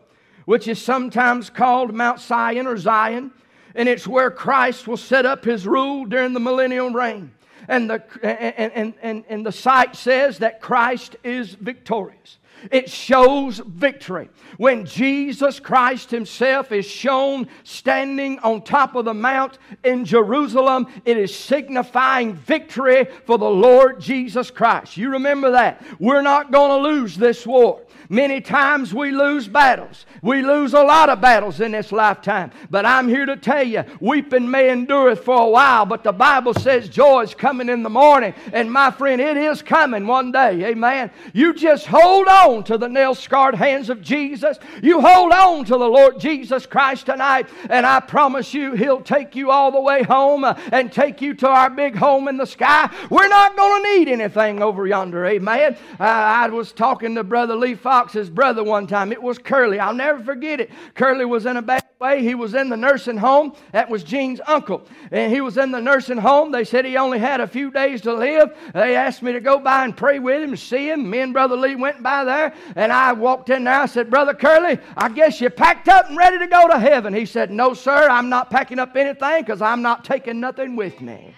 which 0.44 0.68
is 0.68 0.80
sometimes 0.80 1.50
called 1.50 1.94
Mount 1.94 2.20
Zion 2.20 2.66
or 2.66 2.76
Zion, 2.76 3.32
and 3.74 3.88
it's 3.88 4.06
where 4.06 4.30
Christ 4.30 4.86
will 4.86 4.96
set 4.96 5.24
up 5.24 5.44
his 5.44 5.66
rule 5.66 6.04
during 6.04 6.32
the 6.32 6.40
millennial 6.40 6.90
reign. 6.90 7.32
And 7.68 7.88
the, 7.88 8.02
and, 8.22 8.72
and, 8.74 8.94
and, 9.02 9.24
and 9.28 9.46
the 9.46 9.52
site 9.52 9.96
says 9.96 10.38
that 10.38 10.60
Christ 10.60 11.16
is 11.24 11.54
victorious. 11.54 12.38
It 12.70 12.90
shows 12.90 13.58
victory. 13.58 14.28
When 14.56 14.84
Jesus 14.86 15.58
Christ 15.58 16.10
Himself 16.10 16.72
is 16.72 16.86
shown 16.86 17.48
standing 17.64 18.38
on 18.40 18.62
top 18.62 18.94
of 18.94 19.04
the 19.04 19.14
mount 19.14 19.58
in 19.84 20.04
Jerusalem, 20.04 20.86
it 21.04 21.16
is 21.16 21.34
signifying 21.34 22.34
victory 22.34 23.06
for 23.26 23.38
the 23.38 23.44
Lord 23.44 24.00
Jesus 24.00 24.50
Christ. 24.50 24.96
You 24.96 25.10
remember 25.10 25.52
that. 25.52 25.84
We're 25.98 26.22
not 26.22 26.52
going 26.52 26.70
to 26.70 26.88
lose 26.88 27.16
this 27.16 27.46
war. 27.46 27.80
Many 28.08 28.42
times 28.42 28.92
we 28.92 29.10
lose 29.10 29.48
battles. 29.48 30.04
We 30.20 30.42
lose 30.42 30.74
a 30.74 30.82
lot 30.82 31.08
of 31.08 31.22
battles 31.22 31.60
in 31.60 31.72
this 31.72 31.92
lifetime. 31.92 32.50
But 32.68 32.84
I'm 32.84 33.08
here 33.08 33.24
to 33.24 33.38
tell 33.38 33.62
you, 33.62 33.84
weeping 34.00 34.50
may 34.50 34.70
endureth 34.70 35.24
for 35.24 35.40
a 35.40 35.48
while, 35.48 35.86
but 35.86 36.04
the 36.04 36.12
Bible 36.12 36.52
says 36.52 36.90
joy 36.90 37.22
is 37.22 37.34
coming 37.34 37.70
in 37.70 37.82
the 37.82 37.88
morning. 37.88 38.34
And 38.52 38.70
my 38.70 38.90
friend, 38.90 39.18
it 39.18 39.38
is 39.38 39.62
coming 39.62 40.06
one 40.06 40.30
day. 40.30 40.62
Amen. 40.66 41.10
You 41.32 41.54
just 41.54 41.86
hold 41.86 42.28
on 42.28 42.51
to 42.64 42.76
the 42.76 42.88
nail 42.88 43.14
scarred 43.14 43.54
hands 43.54 43.88
of 43.88 44.02
Jesus. 44.02 44.58
You 44.82 45.00
hold 45.00 45.32
on 45.32 45.64
to 45.64 45.72
the 45.72 45.88
Lord 45.88 46.20
Jesus 46.20 46.66
Christ 46.66 47.06
tonight. 47.06 47.48
And 47.70 47.86
I 47.86 48.00
promise 48.00 48.52
you, 48.52 48.72
He'll 48.72 49.00
take 49.00 49.34
you 49.34 49.50
all 49.50 49.70
the 49.70 49.80
way 49.80 50.02
home 50.02 50.44
and 50.44 50.92
take 50.92 51.22
you 51.22 51.34
to 51.34 51.48
our 51.48 51.70
big 51.70 51.96
home 51.96 52.28
in 52.28 52.36
the 52.36 52.46
sky. 52.46 52.90
We're 53.10 53.28
not 53.28 53.56
going 53.56 53.82
to 53.82 53.88
need 53.96 54.08
anything 54.08 54.62
over 54.62 54.86
yonder. 54.86 55.24
Amen. 55.24 55.76
Uh, 55.98 56.02
I 56.02 56.48
was 56.48 56.72
talking 56.72 57.14
to 57.14 57.24
Brother 57.24 57.54
Lee 57.54 57.74
Fox's 57.74 58.28
brother 58.28 58.62
one 58.62 58.86
time. 58.86 59.12
It 59.12 59.22
was 59.22 59.38
Curly. 59.38 59.78
I'll 59.78 59.94
never 59.94 60.22
forget 60.22 60.60
it. 60.60 60.70
Curly 60.94 61.24
was 61.24 61.46
in 61.46 61.56
a 61.56 61.62
bad 61.62 61.84
way. 62.02 62.22
He 62.22 62.34
was 62.34 62.54
in 62.54 62.68
the 62.68 62.76
nursing 62.76 63.16
home. 63.16 63.54
That 63.70 63.88
was 63.88 64.02
Gene's 64.02 64.40
uncle. 64.46 64.82
And 65.10 65.32
he 65.32 65.40
was 65.40 65.56
in 65.56 65.70
the 65.70 65.80
nursing 65.80 66.18
home. 66.18 66.50
They 66.50 66.64
said 66.64 66.84
he 66.84 66.96
only 66.96 67.18
had 67.18 67.40
a 67.40 67.46
few 67.46 67.70
days 67.70 68.02
to 68.02 68.12
live. 68.12 68.54
They 68.74 68.96
asked 68.96 69.22
me 69.22 69.32
to 69.32 69.40
go 69.40 69.58
by 69.58 69.84
and 69.84 69.96
pray 69.96 70.18
with 70.18 70.42
him 70.42 70.56
see 70.56 70.90
him. 70.90 71.08
Me 71.08 71.20
and 71.20 71.32
Brother 71.32 71.56
Lee 71.56 71.76
went 71.76 72.02
by 72.02 72.24
there. 72.24 72.54
And 72.76 72.92
I 72.92 73.12
walked 73.12 73.48
in 73.50 73.64
there. 73.64 73.80
I 73.80 73.86
said, 73.86 74.10
Brother 74.10 74.34
Curly, 74.34 74.78
I 74.96 75.08
guess 75.08 75.40
you 75.40 75.48
packed 75.48 75.88
up 75.88 76.08
and 76.08 76.18
ready 76.18 76.38
to 76.38 76.46
go 76.46 76.68
to 76.68 76.78
heaven. 76.78 77.14
He 77.14 77.24
said, 77.24 77.50
No, 77.50 77.72
sir. 77.72 78.08
I'm 78.08 78.28
not 78.28 78.50
packing 78.50 78.80
up 78.80 78.96
anything 78.96 79.42
because 79.42 79.62
I'm 79.62 79.82
not 79.82 80.04
taking 80.04 80.40
nothing 80.40 80.76
with 80.76 81.00
me. 81.00 81.34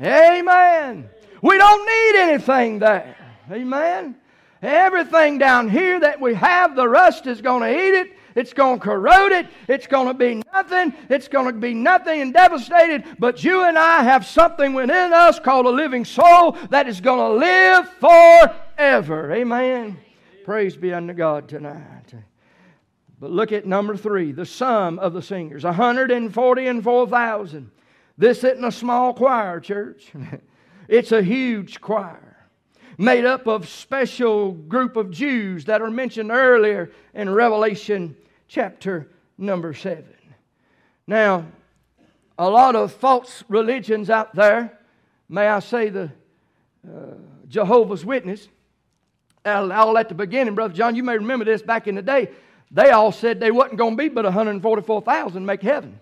Amen. 0.00 1.08
We 1.42 1.58
don't 1.58 1.86
need 1.86 2.20
anything 2.20 2.78
there. 2.78 3.16
Amen. 3.52 4.16
Everything 4.62 5.38
down 5.38 5.68
here 5.68 6.00
that 6.00 6.20
we 6.20 6.34
have, 6.34 6.76
the 6.76 6.88
rust 6.88 7.26
is 7.26 7.40
going 7.40 7.62
to 7.62 7.70
eat 7.70 7.94
it. 7.94 8.16
It's 8.34 8.52
going 8.52 8.78
to 8.78 8.84
corrode 8.84 9.32
it. 9.32 9.46
It's 9.68 9.86
going 9.86 10.06
to 10.06 10.14
be 10.14 10.42
nothing. 10.52 10.94
It's 11.08 11.28
going 11.28 11.46
to 11.46 11.58
be 11.58 11.74
nothing 11.74 12.20
and 12.20 12.32
devastated. 12.32 13.04
But 13.18 13.42
you 13.42 13.64
and 13.64 13.78
I 13.78 14.02
have 14.02 14.26
something 14.26 14.72
within 14.72 15.12
us 15.12 15.38
called 15.38 15.66
a 15.66 15.70
living 15.70 16.04
soul 16.04 16.52
that 16.70 16.88
is 16.88 17.00
going 17.00 17.18
to 17.18 17.46
live 17.46 17.88
forever. 18.00 19.32
Amen. 19.32 19.98
Praise 20.44 20.76
be 20.76 20.92
unto 20.92 21.12
God 21.12 21.48
tonight. 21.48 22.14
But 23.20 23.30
look 23.30 23.52
at 23.52 23.66
number 23.66 23.96
three 23.96 24.32
the 24.32 24.46
sum 24.46 24.98
of 24.98 25.12
the 25.12 25.22
singers 25.22 25.64
140 25.64 26.66
and 26.66 26.82
4,000. 26.82 27.70
This 28.16 28.44
isn't 28.44 28.64
a 28.64 28.72
small 28.72 29.14
choir, 29.14 29.60
church. 29.60 30.10
it's 30.88 31.12
a 31.12 31.22
huge 31.22 31.80
choir 31.80 32.30
made 33.00 33.24
up 33.24 33.46
of 33.46 33.66
special 33.66 34.52
group 34.52 34.94
of 34.94 35.10
Jews 35.10 35.64
that 35.64 35.80
are 35.80 35.90
mentioned 35.90 36.30
earlier 36.30 36.90
in 37.14 37.30
Revelation 37.30 38.14
chapter 38.50 39.08
number 39.38 39.72
7. 39.72 40.04
Now, 41.06 41.46
a 42.36 42.50
lot 42.50 42.74
of 42.74 42.92
false 42.92 43.44
religions 43.48 44.10
out 44.10 44.34
there, 44.34 44.76
may 45.28 45.46
I 45.46 45.60
say 45.60 45.88
the 45.88 46.10
uh, 46.86 47.14
Jehovah's 47.48 48.04
Witness, 48.04 48.48
all 49.44 49.96
at 49.96 50.08
the 50.08 50.14
beginning, 50.14 50.54
Brother 50.54 50.74
John, 50.74 50.96
you 50.96 51.04
may 51.04 51.16
remember 51.16 51.44
this 51.44 51.62
back 51.62 51.86
in 51.86 51.94
the 51.94 52.02
day, 52.02 52.28
they 52.72 52.90
all 52.90 53.12
said 53.12 53.38
they 53.38 53.52
wasn't 53.52 53.78
going 53.78 53.96
to 53.96 54.02
be 54.02 54.08
but 54.08 54.24
144,000 54.24 55.46
make 55.46 55.62
heaven. 55.62 56.00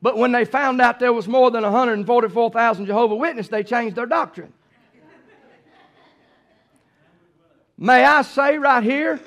But 0.00 0.16
when 0.16 0.30
they 0.30 0.44
found 0.44 0.80
out 0.80 1.00
there 1.00 1.12
was 1.12 1.26
more 1.26 1.50
than 1.50 1.64
144,000 1.64 2.86
Jehovah 2.86 3.16
Witnesses, 3.16 3.50
they 3.50 3.64
changed 3.64 3.96
their 3.96 4.06
doctrine. 4.06 4.52
May 7.78 8.04
I 8.04 8.22
say 8.22 8.58
right 8.58 8.82
here, 8.82 9.20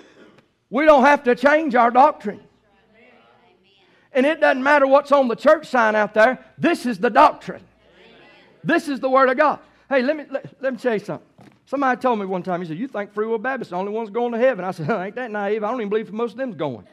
we 0.70 0.86
don't 0.86 1.04
have 1.04 1.24
to 1.24 1.36
change 1.36 1.76
our 1.76 1.92
doctrine. 1.92 2.42
And 4.12 4.26
it 4.26 4.40
doesn't 4.42 4.64
matter 4.64 4.88
what's 4.88 5.12
on 5.12 5.28
the 5.28 5.36
church 5.36 5.68
sign 5.68 5.96
out 5.96 6.14
there, 6.14 6.44
this 6.58 6.86
is 6.86 6.98
the 6.98 7.10
doctrine. 7.10 7.64
This 8.64 8.88
is 8.88 9.00
the 9.00 9.10
Word 9.10 9.30
of 9.30 9.38
God. 9.38 9.60
Hey, 9.88 10.02
let 10.02 10.18
me, 10.18 10.26
let, 10.30 10.62
let 10.62 10.74
me 10.74 10.80
tell 10.80 10.94
you 10.94 11.00
something. 11.00 11.26
Somebody 11.66 12.02
told 12.02 12.20
me 12.20 12.26
one 12.26 12.42
time, 12.42 12.62
he 12.62 12.68
said, 12.68 12.78
You 12.78 12.88
think 12.88 13.14
Free 13.14 13.28
Will 13.28 13.38
Baptist 13.38 13.70
the 13.70 13.78
only 13.78 13.92
ones 13.92 14.10
going 14.10 14.32
to 14.32 14.40
heaven? 14.40 14.66
I 14.66 14.72
said, 14.72 14.90
Ain't 14.90 15.16
that 15.16 15.30
naive? 15.32 15.64
I 15.64 15.70
don't 15.70 15.80
even 15.82 15.90
believe 15.90 16.12
most 16.12 16.32
of 16.32 16.38
them's 16.38 16.56
going. 16.56 16.88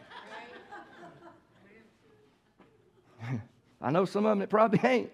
I 3.81 3.91
know 3.91 4.05
some 4.05 4.27
of 4.27 4.31
them 4.31 4.41
that 4.41 4.51
probably 4.51 4.81
ain't. 4.89 5.11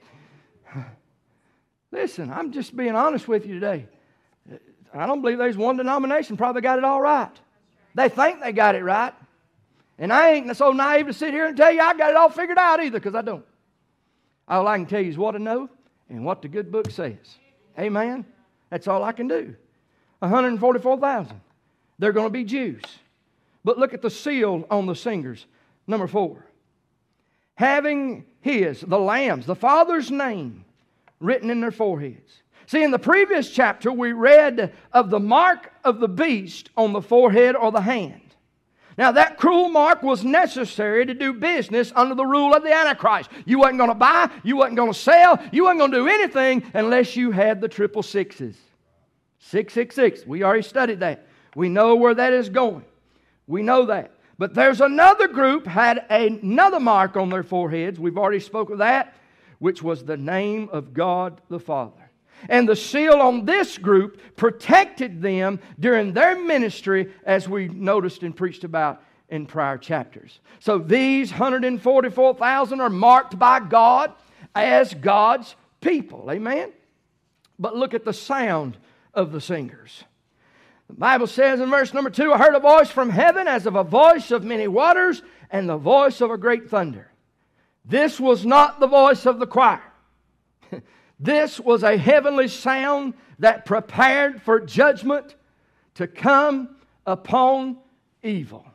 Listen, 1.92 2.32
I'm 2.32 2.52
just 2.52 2.76
being 2.76 2.96
honest 2.96 3.28
with 3.28 3.46
you 3.46 3.54
today. 3.54 3.86
I 4.94 5.06
don't 5.06 5.22
believe 5.22 5.38
there's 5.38 5.56
one 5.56 5.76
denomination 5.76 6.36
probably 6.36 6.62
got 6.62 6.78
it 6.78 6.84
all 6.84 7.00
right. 7.00 7.30
They 7.94 8.08
think 8.08 8.40
they 8.40 8.52
got 8.52 8.74
it 8.74 8.82
right. 8.82 9.12
And 9.98 10.12
I 10.12 10.32
ain't 10.32 10.56
so 10.56 10.72
naive 10.72 11.06
to 11.06 11.12
sit 11.12 11.32
here 11.32 11.46
and 11.46 11.56
tell 11.56 11.70
you 11.70 11.80
I 11.80 11.94
got 11.94 12.10
it 12.10 12.16
all 12.16 12.28
figured 12.28 12.58
out 12.58 12.82
either, 12.82 12.98
because 12.98 13.14
I 13.14 13.22
don't. 13.22 13.44
All 14.48 14.66
I 14.66 14.76
can 14.76 14.86
tell 14.86 15.00
you 15.00 15.10
is 15.10 15.18
what 15.18 15.34
I 15.34 15.38
know 15.38 15.68
and 16.08 16.24
what 16.24 16.42
the 16.42 16.48
good 16.48 16.72
book 16.72 16.90
says. 16.90 17.38
Amen? 17.78 18.24
That's 18.70 18.88
all 18.88 19.04
I 19.04 19.12
can 19.12 19.28
do. 19.28 19.54
144,000. 20.20 21.40
They're 21.98 22.12
going 22.12 22.26
to 22.26 22.30
be 22.30 22.44
Jews. 22.44 22.82
But 23.64 23.78
look 23.78 23.94
at 23.94 24.02
the 24.02 24.10
seal 24.10 24.66
on 24.70 24.86
the 24.86 24.94
singers. 24.94 25.46
Number 25.86 26.06
four. 26.06 26.44
Having 27.54 28.24
his, 28.40 28.80
the 28.80 28.98
Lamb's, 28.98 29.46
the 29.46 29.54
Father's 29.54 30.10
name 30.10 30.64
written 31.20 31.50
in 31.50 31.60
their 31.60 31.70
foreheads. 31.70 32.41
See, 32.66 32.82
in 32.82 32.90
the 32.90 32.98
previous 32.98 33.50
chapter, 33.50 33.92
we 33.92 34.12
read 34.12 34.72
of 34.92 35.10
the 35.10 35.20
mark 35.20 35.72
of 35.84 36.00
the 36.00 36.08
beast 36.08 36.70
on 36.76 36.92
the 36.92 37.02
forehead 37.02 37.56
or 37.56 37.72
the 37.72 37.80
hand. 37.80 38.20
Now, 38.98 39.12
that 39.12 39.38
cruel 39.38 39.68
mark 39.68 40.02
was 40.02 40.22
necessary 40.22 41.06
to 41.06 41.14
do 41.14 41.32
business 41.32 41.92
under 41.96 42.14
the 42.14 42.26
rule 42.26 42.54
of 42.54 42.62
the 42.62 42.72
Antichrist. 42.72 43.30
You 43.46 43.60
wasn't 43.60 43.78
going 43.78 43.90
to 43.90 43.94
buy, 43.94 44.30
you 44.44 44.56
wasn't 44.56 44.76
going 44.76 44.92
to 44.92 44.98
sell, 44.98 45.42
you 45.50 45.64
wasn't 45.64 45.80
going 45.80 45.90
to 45.92 45.96
do 45.98 46.08
anything 46.08 46.62
unless 46.74 47.16
you 47.16 47.30
had 47.30 47.60
the 47.60 47.68
triple 47.68 48.02
sixes. 48.02 48.56
666. 49.38 50.26
We 50.26 50.44
already 50.44 50.62
studied 50.62 51.00
that. 51.00 51.26
We 51.54 51.68
know 51.68 51.96
where 51.96 52.14
that 52.14 52.32
is 52.32 52.48
going. 52.48 52.84
We 53.46 53.62
know 53.62 53.86
that. 53.86 54.12
But 54.38 54.54
there's 54.54 54.80
another 54.80 55.28
group 55.28 55.66
had 55.66 56.04
another 56.10 56.80
mark 56.80 57.16
on 57.16 57.30
their 57.30 57.42
foreheads. 57.42 57.98
We've 57.98 58.18
already 58.18 58.40
spoke 58.40 58.70
of 58.70 58.78
that, 58.78 59.14
which 59.58 59.82
was 59.82 60.04
the 60.04 60.16
name 60.16 60.68
of 60.72 60.92
God 60.92 61.40
the 61.48 61.60
Father. 61.60 62.01
And 62.48 62.68
the 62.68 62.76
seal 62.76 63.14
on 63.14 63.44
this 63.44 63.78
group 63.78 64.20
protected 64.36 65.22
them 65.22 65.60
during 65.78 66.12
their 66.12 66.38
ministry, 66.40 67.12
as 67.24 67.48
we 67.48 67.68
noticed 67.68 68.22
and 68.22 68.34
preached 68.34 68.64
about 68.64 69.02
in 69.28 69.46
prior 69.46 69.78
chapters. 69.78 70.40
So 70.60 70.78
these 70.78 71.30
144,000 71.30 72.80
are 72.80 72.90
marked 72.90 73.38
by 73.38 73.60
God 73.60 74.12
as 74.54 74.92
God's 74.92 75.54
people. 75.80 76.30
Amen? 76.30 76.72
But 77.58 77.76
look 77.76 77.94
at 77.94 78.04
the 78.04 78.12
sound 78.12 78.76
of 79.14 79.32
the 79.32 79.40
singers. 79.40 80.04
The 80.88 80.94
Bible 80.94 81.26
says 81.26 81.60
in 81.60 81.70
verse 81.70 81.94
number 81.94 82.10
two, 82.10 82.32
I 82.32 82.38
heard 82.38 82.54
a 82.54 82.60
voice 82.60 82.90
from 82.90 83.08
heaven 83.08 83.48
as 83.48 83.66
of 83.66 83.76
a 83.76 83.84
voice 83.84 84.30
of 84.30 84.44
many 84.44 84.68
waters 84.68 85.22
and 85.50 85.68
the 85.68 85.78
voice 85.78 86.20
of 86.20 86.30
a 86.30 86.36
great 86.36 86.68
thunder. 86.68 87.10
This 87.84 88.20
was 88.20 88.44
not 88.44 88.80
the 88.80 88.86
voice 88.86 89.26
of 89.26 89.38
the 89.38 89.46
choir. 89.46 89.82
This 91.22 91.60
was 91.60 91.84
a 91.84 91.96
heavenly 91.96 92.48
sound 92.48 93.14
that 93.38 93.64
prepared 93.64 94.42
for 94.42 94.58
judgment 94.58 95.36
to 95.94 96.08
come 96.08 96.74
upon 97.06 97.78
evil. 98.24 98.66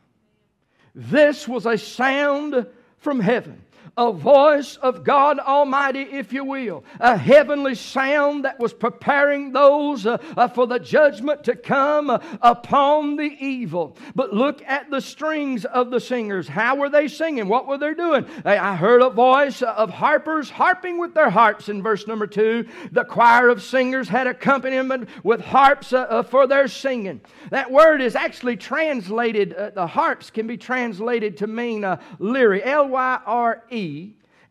This 0.94 1.46
was 1.46 1.66
a 1.66 1.76
sound 1.76 2.66
from 2.96 3.20
heaven 3.20 3.62
a 3.98 4.12
voice 4.12 4.76
of 4.76 5.02
God 5.02 5.40
Almighty, 5.40 6.02
if 6.02 6.32
you 6.32 6.44
will, 6.44 6.84
a 7.00 7.16
heavenly 7.16 7.74
sound 7.74 8.44
that 8.44 8.60
was 8.60 8.72
preparing 8.72 9.50
those 9.50 10.06
uh, 10.06 10.18
uh, 10.36 10.46
for 10.46 10.68
the 10.68 10.78
judgment 10.78 11.42
to 11.42 11.56
come 11.56 12.08
uh, 12.08 12.20
upon 12.40 13.16
the 13.16 13.36
evil. 13.40 13.96
But 14.14 14.32
look 14.32 14.62
at 14.64 14.88
the 14.88 15.00
strings 15.00 15.64
of 15.64 15.90
the 15.90 15.98
singers. 15.98 16.46
How 16.46 16.76
were 16.76 16.88
they 16.88 17.08
singing? 17.08 17.48
What 17.48 17.66
were 17.66 17.76
they 17.76 17.92
doing? 17.92 18.24
I 18.44 18.76
heard 18.76 19.02
a 19.02 19.10
voice 19.10 19.62
of 19.62 19.90
harpers 19.90 20.48
harping 20.48 20.98
with 20.98 21.12
their 21.12 21.30
harps 21.30 21.68
in 21.68 21.82
verse 21.82 22.06
number 22.06 22.28
two. 22.28 22.68
The 22.92 23.04
choir 23.04 23.48
of 23.48 23.62
singers 23.62 24.08
had 24.08 24.28
accompaniment 24.28 25.08
with 25.24 25.40
harps 25.40 25.92
uh, 25.92 26.02
uh, 26.02 26.22
for 26.22 26.46
their 26.46 26.68
singing. 26.68 27.20
That 27.50 27.68
word 27.72 28.00
is 28.00 28.14
actually 28.14 28.58
translated, 28.58 29.54
uh, 29.54 29.70
the 29.70 29.88
harps 29.88 30.30
can 30.30 30.46
be 30.46 30.56
translated 30.56 31.36
to 31.38 31.48
mean 31.48 31.84
lyre, 32.20 32.62
L 32.62 32.88
Y 32.88 33.20
R 33.26 33.64
E 33.70 33.87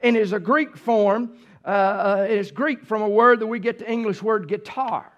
and 0.02 0.16
is 0.16 0.34
a 0.34 0.40
Greek 0.40 0.78
form. 0.78 1.38
Uh, 1.66 1.70
uh, 1.70 2.28
it 2.30 2.38
is 2.38 2.52
Greek 2.52 2.86
from 2.86 3.02
a 3.02 3.10
word 3.10 3.40
that 3.40 3.48
we 3.48 3.60
get 3.60 3.80
the 3.80 3.92
English 3.92 4.22
word 4.22 4.48
guitar. 4.48 5.12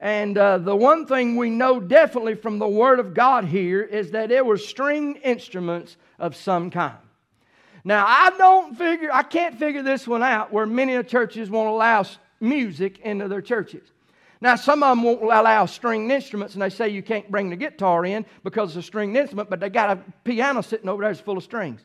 And 0.00 0.38
uh, 0.38 0.58
the 0.58 0.74
one 0.74 1.06
thing 1.06 1.36
we 1.36 1.50
know 1.50 1.78
definitely 1.78 2.34
from 2.34 2.58
the 2.58 2.68
Word 2.68 3.00
of 3.00 3.12
God 3.12 3.44
here 3.44 3.82
is 3.82 4.12
that 4.12 4.30
it 4.30 4.44
was 4.44 4.66
stringed 4.66 5.18
instruments 5.22 5.98
of 6.18 6.34
some 6.34 6.70
kind. 6.70 6.96
Now, 7.84 8.04
I 8.06 8.30
don't 8.38 8.76
figure, 8.76 9.10
I 9.12 9.22
can't 9.22 9.58
figure 9.58 9.82
this 9.82 10.08
one 10.08 10.22
out 10.22 10.52
where 10.52 10.66
many 10.66 11.02
churches 11.02 11.50
won't 11.50 11.68
allow 11.68 12.04
music 12.40 12.98
into 13.00 13.28
their 13.28 13.42
churches. 13.42 13.92
Now, 14.40 14.56
some 14.56 14.82
of 14.82 14.96
them 14.96 15.04
won't 15.04 15.22
allow 15.22 15.66
stringed 15.66 16.10
instruments, 16.10 16.54
and 16.54 16.62
they 16.62 16.70
say 16.70 16.88
you 16.88 17.02
can't 17.02 17.30
bring 17.30 17.50
the 17.50 17.56
guitar 17.56 18.06
in 18.06 18.24
because 18.42 18.70
it's 18.70 18.86
a 18.86 18.86
stringed 18.86 19.16
instrument, 19.16 19.50
but 19.50 19.60
they 19.60 19.68
got 19.68 19.90
a 19.90 20.00
piano 20.24 20.62
sitting 20.62 20.88
over 20.88 21.02
there 21.02 21.10
that's 21.12 21.20
full 21.20 21.36
of 21.36 21.44
strings. 21.44 21.82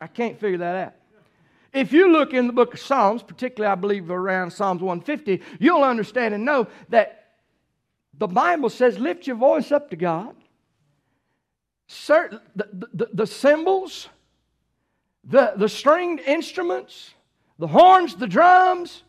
I 0.00 0.06
can't 0.06 0.38
figure 0.38 0.58
that 0.58 0.76
out. 0.76 0.94
If 1.72 1.92
you 1.92 2.10
look 2.10 2.34
in 2.34 2.46
the 2.46 2.52
book 2.52 2.74
of 2.74 2.80
Psalms, 2.80 3.22
particularly 3.22 3.70
I 3.70 3.76
believe 3.76 4.10
around 4.10 4.50
Psalms 4.50 4.82
150, 4.82 5.42
you'll 5.60 5.84
understand 5.84 6.34
and 6.34 6.44
know 6.44 6.66
that 6.88 7.20
the 8.18 8.26
Bible 8.26 8.70
says, 8.70 8.98
lift 8.98 9.26
your 9.26 9.36
voice 9.36 9.70
up 9.70 9.90
to 9.90 9.96
God. 9.96 10.34
Certain, 11.86 12.40
the, 12.56 12.88
the, 12.92 13.08
the 13.12 13.26
cymbals, 13.26 14.08
the, 15.24 15.54
the 15.56 15.68
stringed 15.68 16.20
instruments, 16.20 17.14
the 17.58 17.66
horns, 17.66 18.16
the 18.16 18.26
drums, 18.26 19.04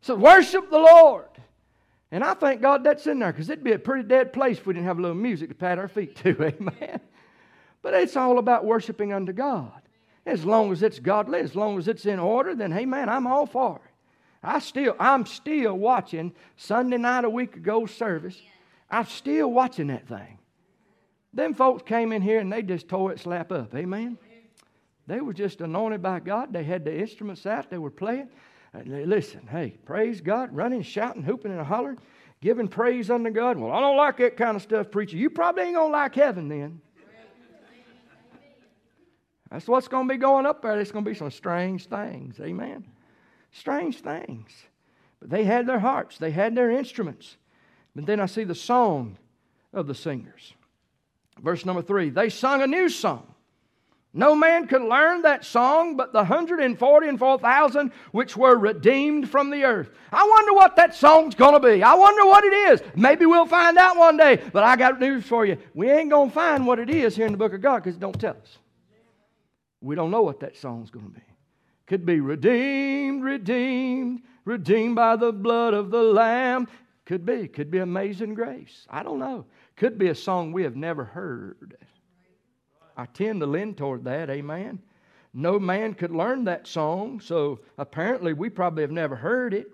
so 0.00 0.14
worship 0.14 0.70
the 0.70 0.78
Lord. 0.78 1.26
And 2.12 2.22
I 2.22 2.34
thank 2.34 2.62
God 2.62 2.84
that's 2.84 3.06
in 3.06 3.18
there 3.18 3.32
because 3.32 3.50
it'd 3.50 3.64
be 3.64 3.72
a 3.72 3.78
pretty 3.78 4.06
dead 4.06 4.32
place 4.32 4.58
if 4.58 4.66
we 4.66 4.74
didn't 4.74 4.86
have 4.86 4.98
a 4.98 5.02
little 5.02 5.16
music 5.16 5.48
to 5.48 5.54
pat 5.54 5.78
our 5.78 5.88
feet 5.88 6.14
to. 6.16 6.30
Amen. 6.42 7.00
But 7.82 7.94
it's 7.94 8.16
all 8.16 8.38
about 8.38 8.64
worshiping 8.64 9.12
unto 9.12 9.32
God. 9.32 9.82
As 10.26 10.44
long 10.44 10.72
as 10.72 10.82
it's 10.82 10.98
godly, 10.98 11.38
as 11.38 11.54
long 11.54 11.78
as 11.78 11.86
it's 11.86 12.04
in 12.04 12.18
order, 12.18 12.54
then 12.54 12.72
hey 12.72 12.84
man, 12.84 13.08
I'm 13.08 13.26
all 13.26 13.46
for 13.46 13.76
it. 13.76 13.90
I 14.42 14.58
still, 14.58 14.94
I'm 14.98 15.24
still 15.24 15.74
watching 15.74 16.34
Sunday 16.56 16.98
night 16.98 17.24
a 17.24 17.30
week 17.30 17.56
ago 17.56 17.86
service. 17.86 18.40
I'm 18.90 19.06
still 19.06 19.50
watching 19.50 19.88
that 19.88 20.06
thing. 20.06 20.38
Them 21.32 21.54
folks 21.54 21.82
came 21.82 22.12
in 22.12 22.22
here 22.22 22.40
and 22.40 22.52
they 22.52 22.62
just 22.62 22.88
tore 22.88 23.12
it 23.12 23.20
slap 23.20 23.52
up. 23.52 23.74
Amen. 23.74 24.18
They 25.06 25.20
were 25.20 25.34
just 25.34 25.60
anointed 25.60 26.02
by 26.02 26.20
God. 26.20 26.52
They 26.52 26.64
had 26.64 26.84
the 26.84 26.96
instruments 26.96 27.46
out. 27.46 27.70
They 27.70 27.78
were 27.78 27.90
playing. 27.90 28.28
Uh, 28.74 28.80
listen, 28.84 29.46
hey, 29.46 29.76
praise 29.84 30.20
God, 30.20 30.54
running, 30.54 30.82
shouting, 30.82 31.22
hooping, 31.22 31.52
and 31.52 31.64
hollering, 31.64 31.98
giving 32.40 32.68
praise 32.68 33.10
unto 33.10 33.30
God. 33.30 33.58
Well, 33.58 33.72
I 33.72 33.80
don't 33.80 33.96
like 33.96 34.16
that 34.18 34.36
kind 34.36 34.56
of 34.56 34.62
stuff, 34.62 34.90
preacher. 34.90 35.16
You 35.16 35.30
probably 35.30 35.64
ain't 35.64 35.76
gonna 35.76 35.92
like 35.92 36.14
heaven 36.14 36.48
then. 36.48 36.80
That's 39.56 39.68
what's 39.68 39.88
going 39.88 40.06
to 40.06 40.12
be 40.12 40.18
going 40.18 40.44
up 40.44 40.60
there. 40.60 40.74
There's 40.74 40.92
going 40.92 41.02
to 41.02 41.10
be 41.10 41.16
some 41.16 41.30
strange 41.30 41.86
things. 41.86 42.38
Amen. 42.38 42.84
Strange 43.52 44.00
things. 44.02 44.50
But 45.18 45.30
they 45.30 45.44
had 45.44 45.66
their 45.66 45.78
harps, 45.78 46.18
they 46.18 46.30
had 46.30 46.54
their 46.54 46.70
instruments. 46.70 47.38
But 47.94 48.04
then 48.04 48.20
I 48.20 48.26
see 48.26 48.44
the 48.44 48.54
song 48.54 49.16
of 49.72 49.86
the 49.86 49.94
singers. 49.94 50.52
Verse 51.42 51.64
number 51.64 51.80
three 51.80 52.10
they 52.10 52.28
sung 52.28 52.60
a 52.60 52.66
new 52.66 52.90
song. 52.90 53.32
No 54.12 54.34
man 54.34 54.66
could 54.66 54.82
learn 54.82 55.22
that 55.22 55.42
song 55.42 55.96
but 55.96 56.12
the 56.12 56.18
144,000 56.18 57.92
which 58.12 58.36
were 58.36 58.58
redeemed 58.58 59.30
from 59.30 59.48
the 59.48 59.64
earth. 59.64 59.88
I 60.12 60.22
wonder 60.22 60.52
what 60.52 60.76
that 60.76 60.94
song's 60.94 61.34
going 61.34 61.54
to 61.54 61.66
be. 61.66 61.82
I 61.82 61.94
wonder 61.94 62.26
what 62.26 62.44
it 62.44 62.52
is. 62.52 62.82
Maybe 62.94 63.24
we'll 63.24 63.46
find 63.46 63.78
out 63.78 63.96
one 63.96 64.18
day. 64.18 64.38
But 64.52 64.64
I 64.64 64.76
got 64.76 65.00
news 65.00 65.24
for 65.24 65.46
you. 65.46 65.56
We 65.72 65.90
ain't 65.90 66.10
going 66.10 66.28
to 66.28 66.34
find 66.34 66.66
what 66.66 66.78
it 66.78 66.90
is 66.90 67.16
here 67.16 67.24
in 67.24 67.32
the 67.32 67.38
book 67.38 67.54
of 67.54 67.62
God 67.62 67.76
because 67.76 67.96
it 67.96 68.00
don't 68.00 68.20
tell 68.20 68.36
us. 68.36 68.58
We 69.86 69.94
don't 69.94 70.10
know 70.10 70.22
what 70.22 70.40
that 70.40 70.56
song's 70.56 70.90
going 70.90 71.06
to 71.06 71.12
be. 71.12 71.24
Could 71.86 72.04
be 72.04 72.18
redeemed, 72.18 73.22
redeemed, 73.22 74.22
redeemed 74.44 74.96
by 74.96 75.14
the 75.14 75.32
blood 75.32 75.74
of 75.74 75.92
the 75.92 76.02
Lamb. 76.02 76.66
Could 77.04 77.24
be. 77.24 77.46
Could 77.46 77.70
be 77.70 77.78
amazing 77.78 78.34
grace. 78.34 78.84
I 78.90 79.04
don't 79.04 79.20
know. 79.20 79.46
Could 79.76 79.96
be 79.96 80.08
a 80.08 80.14
song 80.14 80.50
we 80.50 80.64
have 80.64 80.74
never 80.74 81.04
heard. 81.04 81.76
I 82.96 83.06
tend 83.06 83.38
to 83.40 83.46
lean 83.46 83.74
toward 83.74 84.02
that, 84.04 84.28
amen. 84.28 84.80
No 85.32 85.60
man 85.60 85.94
could 85.94 86.10
learn 86.10 86.44
that 86.44 86.66
song, 86.66 87.20
so 87.20 87.60
apparently 87.78 88.32
we 88.32 88.50
probably 88.50 88.82
have 88.82 88.90
never 88.90 89.14
heard 89.14 89.54
it. 89.54 89.68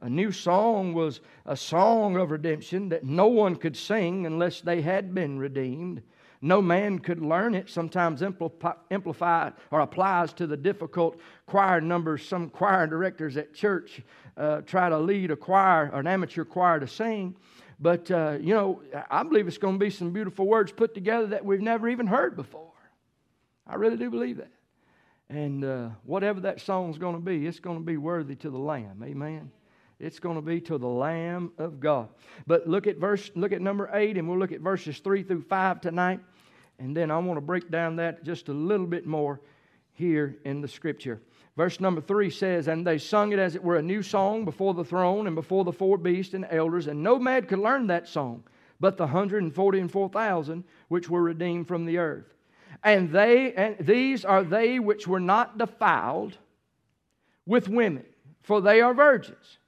A 0.00 0.10
new 0.10 0.32
song 0.32 0.92
was 0.92 1.20
a 1.46 1.56
song 1.56 2.16
of 2.16 2.32
redemption 2.32 2.88
that 2.88 3.04
no 3.04 3.28
one 3.28 3.54
could 3.54 3.76
sing 3.76 4.26
unless 4.26 4.60
they 4.60 4.80
had 4.80 5.14
been 5.14 5.38
redeemed. 5.38 6.02
No 6.44 6.60
man 6.60 6.98
could 6.98 7.20
learn 7.20 7.54
it. 7.54 7.70
Sometimes 7.70 8.20
amplify 8.20 9.50
or 9.70 9.80
applies 9.80 10.32
to 10.34 10.46
the 10.48 10.56
difficult 10.56 11.20
choir 11.46 11.80
numbers. 11.80 12.26
Some 12.26 12.50
choir 12.50 12.88
directors 12.88 13.36
at 13.36 13.54
church 13.54 14.02
uh, 14.36 14.62
try 14.62 14.88
to 14.88 14.98
lead 14.98 15.30
a 15.30 15.36
choir, 15.36 15.84
an 15.94 16.08
amateur 16.08 16.44
choir, 16.44 16.80
to 16.80 16.88
sing. 16.88 17.36
But, 17.78 18.10
uh, 18.10 18.38
you 18.40 18.54
know, 18.54 18.82
I 19.08 19.22
believe 19.22 19.46
it's 19.46 19.58
going 19.58 19.78
to 19.78 19.84
be 19.84 19.90
some 19.90 20.12
beautiful 20.12 20.46
words 20.46 20.72
put 20.72 20.94
together 20.94 21.28
that 21.28 21.44
we've 21.44 21.60
never 21.60 21.88
even 21.88 22.08
heard 22.08 22.34
before. 22.34 22.72
I 23.64 23.76
really 23.76 23.96
do 23.96 24.10
believe 24.10 24.38
that. 24.38 24.50
And 25.28 25.64
uh, 25.64 25.90
whatever 26.04 26.40
that 26.40 26.60
song's 26.60 26.98
going 26.98 27.14
to 27.14 27.20
be, 27.20 27.46
it's 27.46 27.60
going 27.60 27.78
to 27.78 27.84
be 27.84 27.96
worthy 27.96 28.34
to 28.36 28.50
the 28.50 28.58
Lamb. 28.58 29.02
Amen. 29.04 29.50
It's 29.98 30.18
going 30.18 30.34
to 30.34 30.42
be 30.42 30.60
to 30.62 30.78
the 30.78 30.88
Lamb 30.88 31.52
of 31.58 31.78
God. 31.78 32.08
But 32.46 32.66
look 32.66 32.88
at 32.88 32.96
verse, 32.96 33.30
look 33.36 33.52
at 33.52 33.62
number 33.62 33.88
eight, 33.94 34.18
and 34.18 34.28
we'll 34.28 34.38
look 34.38 34.50
at 34.50 34.60
verses 34.60 34.98
three 34.98 35.22
through 35.22 35.42
five 35.42 35.80
tonight. 35.80 36.20
And 36.82 36.96
then 36.96 37.10
I 37.10 37.18
want 37.18 37.36
to 37.36 37.40
break 37.40 37.70
down 37.70 37.96
that 37.96 38.24
just 38.24 38.48
a 38.48 38.52
little 38.52 38.86
bit 38.86 39.06
more 39.06 39.40
here 39.92 40.36
in 40.44 40.60
the 40.60 40.68
scripture. 40.68 41.22
Verse 41.56 41.78
number 41.78 42.00
three 42.00 42.28
says, 42.28 42.66
And 42.66 42.84
they 42.84 42.98
sung 42.98 43.32
it 43.32 43.38
as 43.38 43.54
it 43.54 43.62
were 43.62 43.76
a 43.76 43.82
new 43.82 44.02
song 44.02 44.44
before 44.44 44.74
the 44.74 44.84
throne 44.84 45.28
and 45.28 45.36
before 45.36 45.64
the 45.64 45.72
four 45.72 45.96
beasts 45.96 46.34
and 46.34 46.44
elders, 46.50 46.88
and 46.88 47.00
no 47.00 47.18
man 47.20 47.44
could 47.44 47.60
learn 47.60 47.86
that 47.86 48.08
song 48.08 48.42
but 48.82 48.96
the 48.96 49.06
hundred 49.06 49.44
and 49.44 49.54
forty 49.54 49.78
and 49.78 49.92
four 49.92 50.08
thousand 50.08 50.64
which 50.88 51.08
were 51.08 51.22
redeemed 51.22 51.68
from 51.68 51.86
the 51.86 51.98
earth. 51.98 52.34
And 52.82 53.12
they 53.12 53.54
and 53.54 53.76
these 53.78 54.24
are 54.24 54.42
they 54.42 54.80
which 54.80 55.06
were 55.06 55.20
not 55.20 55.56
defiled 55.56 56.36
with 57.46 57.68
women, 57.68 58.04
for 58.42 58.60
they 58.60 58.80
are 58.80 58.92
virgins. 58.92 59.58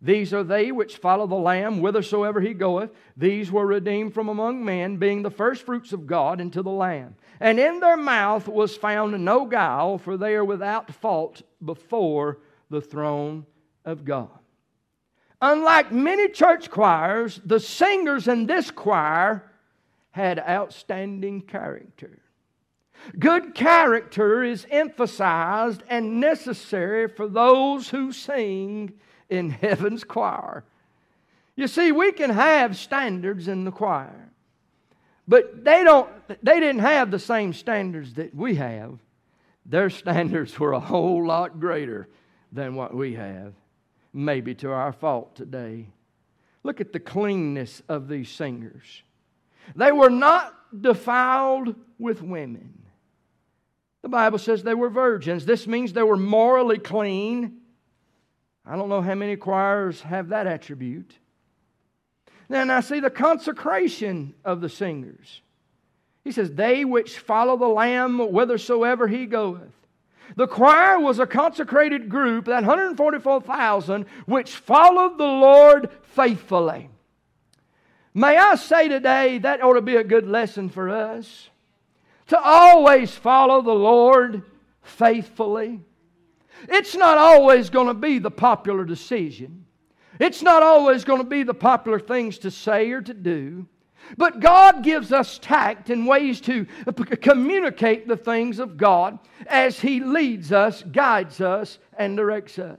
These 0.00 0.32
are 0.32 0.44
they 0.44 0.70
which 0.70 0.98
follow 0.98 1.26
the 1.26 1.34
Lamb 1.34 1.78
whithersoever 1.80 2.40
he 2.40 2.54
goeth. 2.54 2.90
These 3.16 3.50
were 3.50 3.66
redeemed 3.66 4.14
from 4.14 4.28
among 4.28 4.64
men, 4.64 4.96
being 4.96 5.22
the 5.22 5.30
firstfruits 5.30 5.92
of 5.92 6.06
God 6.06 6.40
unto 6.40 6.62
the 6.62 6.70
Lamb. 6.70 7.16
And 7.40 7.58
in 7.58 7.80
their 7.80 7.96
mouth 7.96 8.46
was 8.46 8.76
found 8.76 9.24
no 9.24 9.44
guile, 9.44 9.98
for 9.98 10.16
they 10.16 10.34
are 10.34 10.44
without 10.44 10.92
fault 10.92 11.42
before 11.64 12.38
the 12.70 12.80
throne 12.80 13.44
of 13.84 14.04
God. 14.04 14.28
Unlike 15.40 15.92
many 15.92 16.28
church 16.28 16.70
choirs, 16.70 17.40
the 17.44 17.60
singers 17.60 18.28
in 18.28 18.46
this 18.46 18.70
choir 18.70 19.50
had 20.10 20.38
outstanding 20.38 21.42
character. 21.42 22.20
Good 23.18 23.54
character 23.54 24.42
is 24.42 24.66
emphasized 24.70 25.82
and 25.88 26.20
necessary 26.20 27.08
for 27.08 27.28
those 27.28 27.88
who 27.88 28.12
sing 28.12 28.94
in 29.28 29.50
heaven's 29.50 30.04
choir. 30.04 30.64
You 31.56 31.66
see, 31.66 31.92
we 31.92 32.12
can 32.12 32.30
have 32.30 32.76
standards 32.76 33.48
in 33.48 33.64
the 33.64 33.72
choir. 33.72 34.30
But 35.26 35.64
they 35.64 35.84
don't 35.84 36.08
they 36.42 36.58
didn't 36.58 36.80
have 36.80 37.10
the 37.10 37.18
same 37.18 37.52
standards 37.52 38.14
that 38.14 38.34
we 38.34 38.54
have. 38.54 38.98
Their 39.66 39.90
standards 39.90 40.58
were 40.58 40.72
a 40.72 40.80
whole 40.80 41.26
lot 41.26 41.60
greater 41.60 42.08
than 42.52 42.74
what 42.74 42.94
we 42.94 43.14
have. 43.14 43.52
Maybe 44.14 44.54
to 44.56 44.70
our 44.72 44.92
fault 44.92 45.36
today. 45.36 45.88
Look 46.62 46.80
at 46.80 46.92
the 46.92 47.00
cleanness 47.00 47.82
of 47.88 48.08
these 48.08 48.30
singers. 48.30 49.02
They 49.76 49.92
were 49.92 50.10
not 50.10 50.54
defiled 50.80 51.74
with 51.98 52.22
women. 52.22 52.82
The 54.02 54.08
Bible 54.08 54.38
says 54.38 54.62
they 54.62 54.74
were 54.74 54.88
virgins. 54.88 55.44
This 55.44 55.66
means 55.66 55.92
they 55.92 56.02
were 56.02 56.16
morally 56.16 56.78
clean. 56.78 57.58
I 58.68 58.76
don't 58.76 58.90
know 58.90 59.00
how 59.00 59.14
many 59.14 59.36
choirs 59.36 60.02
have 60.02 60.28
that 60.28 60.46
attribute. 60.46 61.14
Then 62.48 62.70
I 62.70 62.80
see 62.80 63.00
the 63.00 63.10
consecration 63.10 64.34
of 64.44 64.60
the 64.60 64.68
singers. 64.68 65.40
He 66.22 66.32
says, 66.32 66.52
They 66.52 66.84
which 66.84 67.18
follow 67.18 67.56
the 67.56 67.66
Lamb 67.66 68.18
whithersoever 68.18 69.08
he 69.08 69.24
goeth. 69.24 69.72
The 70.36 70.46
choir 70.46 71.00
was 71.00 71.18
a 71.18 71.26
consecrated 71.26 72.10
group, 72.10 72.44
that 72.44 72.64
144,000, 72.64 74.04
which 74.26 74.54
followed 74.54 75.16
the 75.16 75.24
Lord 75.24 75.90
faithfully. 76.02 76.90
May 78.12 78.36
I 78.36 78.56
say 78.56 78.88
today, 78.88 79.38
that 79.38 79.62
ought 79.62 79.74
to 79.74 79.80
be 79.80 79.96
a 79.96 80.04
good 80.04 80.28
lesson 80.28 80.68
for 80.68 80.90
us. 80.90 81.48
To 82.26 82.38
always 82.38 83.14
follow 83.14 83.62
the 83.62 83.72
Lord 83.72 84.42
faithfully. 84.82 85.80
It's 86.68 86.94
not 86.94 87.18
always 87.18 87.70
going 87.70 87.88
to 87.88 87.94
be 87.94 88.18
the 88.18 88.30
popular 88.30 88.84
decision. 88.84 89.64
It's 90.18 90.42
not 90.42 90.62
always 90.62 91.04
going 91.04 91.20
to 91.20 91.28
be 91.28 91.42
the 91.42 91.54
popular 91.54 92.00
things 92.00 92.38
to 92.38 92.50
say 92.50 92.90
or 92.90 93.00
to 93.02 93.14
do. 93.14 93.66
But 94.16 94.40
God 94.40 94.82
gives 94.82 95.12
us 95.12 95.38
tact 95.38 95.90
and 95.90 96.06
ways 96.06 96.40
to 96.42 96.66
communicate 97.20 98.08
the 98.08 98.16
things 98.16 98.58
of 98.58 98.76
God 98.76 99.18
as 99.46 99.80
He 99.80 100.00
leads 100.00 100.52
us, 100.52 100.82
guides 100.82 101.40
us, 101.40 101.78
and 101.96 102.16
directs 102.16 102.58
us. 102.58 102.78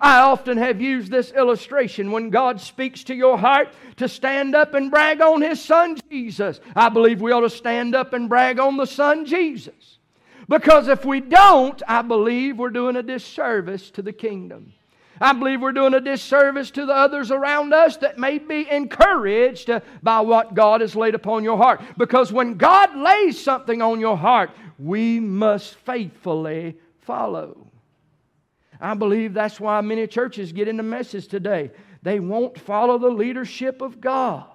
I 0.00 0.20
often 0.20 0.56
have 0.58 0.80
used 0.80 1.10
this 1.10 1.32
illustration 1.32 2.12
when 2.12 2.30
God 2.30 2.60
speaks 2.60 3.04
to 3.04 3.14
your 3.14 3.36
heart 3.36 3.68
to 3.96 4.08
stand 4.08 4.54
up 4.54 4.74
and 4.74 4.90
brag 4.90 5.20
on 5.20 5.42
His 5.42 5.60
Son 5.60 5.98
Jesus. 6.10 6.60
I 6.74 6.88
believe 6.88 7.20
we 7.20 7.32
ought 7.32 7.40
to 7.40 7.50
stand 7.50 7.94
up 7.94 8.12
and 8.12 8.28
brag 8.28 8.58
on 8.58 8.76
the 8.76 8.86
Son 8.86 9.26
Jesus. 9.26 9.98
Because 10.48 10.88
if 10.88 11.04
we 11.04 11.20
don't, 11.20 11.82
I 11.86 12.02
believe 12.02 12.58
we're 12.58 12.70
doing 12.70 12.96
a 12.96 13.02
disservice 13.02 13.90
to 13.92 14.02
the 14.02 14.12
kingdom. 14.12 14.72
I 15.20 15.32
believe 15.32 15.60
we're 15.60 15.72
doing 15.72 15.94
a 15.94 16.00
disservice 16.00 16.72
to 16.72 16.84
the 16.84 16.94
others 16.94 17.30
around 17.30 17.72
us 17.72 17.96
that 17.98 18.18
may 18.18 18.38
be 18.38 18.68
encouraged 18.68 19.70
uh, 19.70 19.80
by 20.02 20.20
what 20.20 20.54
God 20.54 20.80
has 20.80 20.96
laid 20.96 21.14
upon 21.14 21.44
your 21.44 21.56
heart. 21.56 21.80
Because 21.96 22.32
when 22.32 22.54
God 22.54 22.96
lays 22.96 23.40
something 23.40 23.80
on 23.80 24.00
your 24.00 24.16
heart, 24.16 24.50
we 24.80 25.20
must 25.20 25.76
faithfully 25.76 26.76
follow. 27.02 27.68
I 28.80 28.94
believe 28.94 29.32
that's 29.32 29.60
why 29.60 29.80
many 29.80 30.08
churches 30.08 30.52
get 30.52 30.66
in 30.66 30.76
the 30.76 31.04
today. 31.30 31.70
They 32.02 32.18
won't 32.18 32.58
follow 32.58 32.98
the 32.98 33.10
leadership 33.10 33.80
of 33.80 34.00
God. 34.00 34.46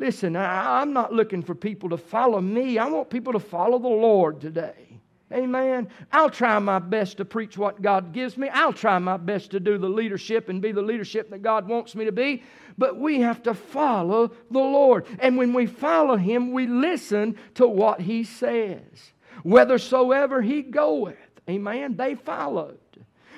Listen, 0.00 0.34
I'm 0.34 0.94
not 0.94 1.12
looking 1.12 1.42
for 1.42 1.54
people 1.54 1.90
to 1.90 1.98
follow 1.98 2.40
me. 2.40 2.78
I 2.78 2.86
want 2.86 3.10
people 3.10 3.34
to 3.34 3.38
follow 3.38 3.78
the 3.78 3.86
Lord 3.86 4.40
today. 4.40 4.98
Amen. 5.30 5.90
I'll 6.10 6.30
try 6.30 6.58
my 6.58 6.78
best 6.78 7.18
to 7.18 7.26
preach 7.26 7.58
what 7.58 7.82
God 7.82 8.14
gives 8.14 8.38
me. 8.38 8.48
I'll 8.48 8.72
try 8.72 8.98
my 8.98 9.18
best 9.18 9.50
to 9.50 9.60
do 9.60 9.76
the 9.76 9.90
leadership 9.90 10.48
and 10.48 10.62
be 10.62 10.72
the 10.72 10.80
leadership 10.80 11.28
that 11.28 11.42
God 11.42 11.68
wants 11.68 11.94
me 11.94 12.06
to 12.06 12.12
be. 12.12 12.42
But 12.78 12.96
we 12.96 13.20
have 13.20 13.42
to 13.42 13.52
follow 13.52 14.28
the 14.50 14.58
Lord. 14.58 15.04
And 15.18 15.36
when 15.36 15.52
we 15.52 15.66
follow 15.66 16.16
Him, 16.16 16.52
we 16.52 16.66
listen 16.66 17.36
to 17.56 17.68
what 17.68 18.00
He 18.00 18.24
says. 18.24 19.12
Whithersoever 19.42 20.40
He 20.40 20.62
goeth. 20.62 21.16
Amen. 21.46 21.96
They 21.96 22.14
followed. 22.14 22.78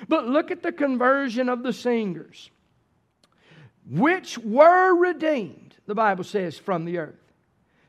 But 0.07 0.29
look 0.29 0.53
at 0.53 0.63
the 0.63 0.71
conversion 0.71 1.49
of 1.49 1.65
the 1.65 1.73
singers, 1.73 2.51
which 3.91 4.39
were 4.39 4.95
redeemed, 4.95 5.72
the 5.93 5.97
Bible 5.97 6.24
says, 6.24 6.57
from 6.57 6.86
the 6.86 6.97
earth. 6.97 7.14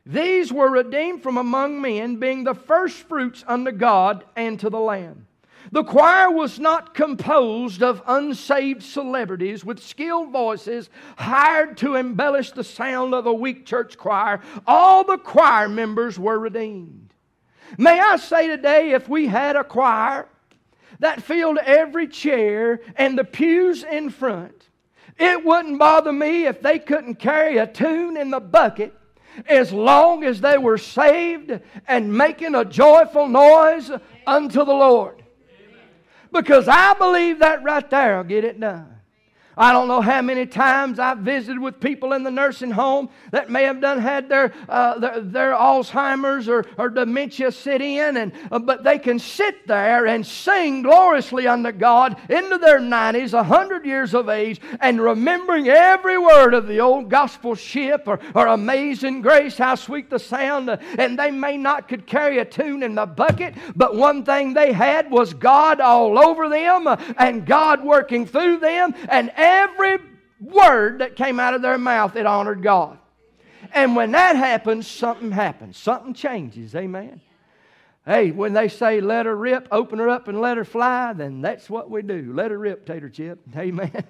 These 0.04 0.52
were 0.52 0.68
redeemed 0.68 1.22
from 1.22 1.38
among 1.38 1.80
men, 1.80 2.16
being 2.16 2.44
the 2.44 2.52
firstfruits 2.52 3.42
unto 3.46 3.72
God 3.72 4.24
and 4.36 4.60
to 4.60 4.68
the 4.68 4.78
Lamb. 4.78 5.26
The 5.72 5.84
choir 5.84 6.30
was 6.30 6.58
not 6.58 6.92
composed 6.92 7.82
of 7.82 8.02
unsaved 8.06 8.82
celebrities 8.82 9.64
with 9.64 9.82
skilled 9.82 10.30
voices 10.30 10.90
hired 11.16 11.78
to 11.78 11.94
embellish 11.94 12.52
the 12.52 12.62
sound 12.62 13.14
of 13.14 13.24
a 13.24 13.32
weak 13.32 13.64
church 13.64 13.96
choir. 13.96 14.42
All 14.66 15.04
the 15.04 15.16
choir 15.16 15.70
members 15.70 16.18
were 16.18 16.38
redeemed. 16.38 17.14
May 17.78 17.98
I 17.98 18.16
say 18.16 18.46
today, 18.48 18.90
if 18.90 19.08
we 19.08 19.26
had 19.26 19.56
a 19.56 19.64
choir 19.64 20.28
that 20.98 21.22
filled 21.22 21.56
every 21.56 22.08
chair 22.08 22.82
and 22.96 23.16
the 23.16 23.24
pews 23.24 23.82
in 23.82 24.10
front, 24.10 24.68
it 25.18 25.44
wouldn't 25.44 25.78
bother 25.78 26.12
me 26.12 26.46
if 26.46 26.60
they 26.60 26.78
couldn't 26.78 27.16
carry 27.16 27.58
a 27.58 27.66
tune 27.66 28.16
in 28.16 28.30
the 28.30 28.40
bucket 28.40 28.92
as 29.46 29.72
long 29.72 30.24
as 30.24 30.40
they 30.40 30.58
were 30.58 30.78
saved 30.78 31.60
and 31.86 32.12
making 32.12 32.54
a 32.54 32.64
joyful 32.64 33.28
noise 33.28 33.90
unto 34.26 34.64
the 34.64 34.72
Lord. 34.72 35.22
Because 36.32 36.66
I 36.68 36.94
believe 36.94 37.40
that 37.40 37.62
right 37.62 37.88
there 37.90 38.16
will 38.16 38.24
get 38.24 38.44
it 38.44 38.58
done. 38.58 38.93
I 39.56 39.72
don't 39.72 39.88
know 39.88 40.00
how 40.00 40.20
many 40.20 40.46
times 40.46 40.98
I've 40.98 41.18
visited 41.18 41.60
with 41.60 41.78
people 41.78 42.12
in 42.12 42.24
the 42.24 42.30
nursing 42.30 42.72
home 42.72 43.08
that 43.30 43.50
may 43.50 43.64
have 43.64 43.80
done 43.80 44.00
had 44.00 44.28
their, 44.28 44.52
uh, 44.68 44.98
their, 44.98 45.20
their, 45.20 45.54
Alzheimer's 45.54 46.48
or, 46.48 46.64
or 46.76 46.88
dementia 46.88 47.52
sit 47.52 47.80
in, 47.80 48.16
and, 48.16 48.32
uh, 48.50 48.58
but 48.58 48.82
they 48.82 48.98
can 48.98 49.18
sit 49.18 49.66
there 49.66 50.06
and 50.06 50.26
sing 50.26 50.82
gloriously 50.82 51.46
unto 51.46 51.70
God 51.70 52.16
into 52.28 52.58
their 52.58 52.80
90s, 52.80 53.32
100 53.32 53.86
years 53.86 54.14
of 54.14 54.28
age, 54.28 54.60
and 54.80 55.00
remembering 55.00 55.68
every 55.68 56.18
word 56.18 56.54
of 56.54 56.66
the 56.66 56.80
old 56.80 57.08
gospel 57.08 57.54
ship 57.54 58.04
or, 58.06 58.18
or 58.34 58.48
Amazing 58.48 59.22
Grace, 59.22 59.56
how 59.56 59.76
sweet 59.76 60.10
the 60.10 60.18
sound. 60.18 60.68
Uh, 60.68 60.78
and 60.98 61.18
they 61.18 61.30
may 61.30 61.56
not 61.56 61.86
could 61.88 62.06
carry 62.06 62.38
a 62.38 62.44
tune 62.44 62.82
in 62.82 62.96
the 62.96 63.06
bucket, 63.06 63.54
but 63.76 63.94
one 63.94 64.24
thing 64.24 64.52
they 64.52 64.72
had 64.72 65.10
was 65.10 65.32
God 65.32 65.80
all 65.80 66.18
over 66.18 66.48
them 66.48 66.86
uh, 66.86 66.96
and 67.18 67.46
God 67.46 67.84
working 67.84 68.26
through 68.26 68.58
them 68.58 68.94
and 69.08 69.30
every 69.44 69.98
word 70.40 71.00
that 71.00 71.16
came 71.16 71.38
out 71.38 71.54
of 71.54 71.62
their 71.62 71.78
mouth, 71.78 72.16
it 72.16 72.26
honored 72.26 72.62
God. 72.62 72.98
And 73.72 73.96
when 73.96 74.12
that 74.12 74.36
happens, 74.36 74.86
something 74.86 75.30
happens. 75.30 75.76
Something 75.76 76.14
changes. 76.14 76.74
Amen. 76.74 77.20
Hey, 78.06 78.30
when 78.30 78.52
they 78.52 78.68
say 78.68 79.00
let 79.00 79.26
her 79.26 79.34
rip, 79.34 79.66
open 79.70 79.98
her 79.98 80.08
up 80.08 80.28
and 80.28 80.40
let 80.40 80.58
her 80.58 80.64
fly, 80.64 81.14
then 81.14 81.40
that's 81.40 81.70
what 81.70 81.90
we 81.90 82.02
do. 82.02 82.32
Let 82.34 82.50
her 82.50 82.58
rip, 82.58 82.86
Tater 82.86 83.08
Chip. 83.08 83.40
Amen. 83.56 84.04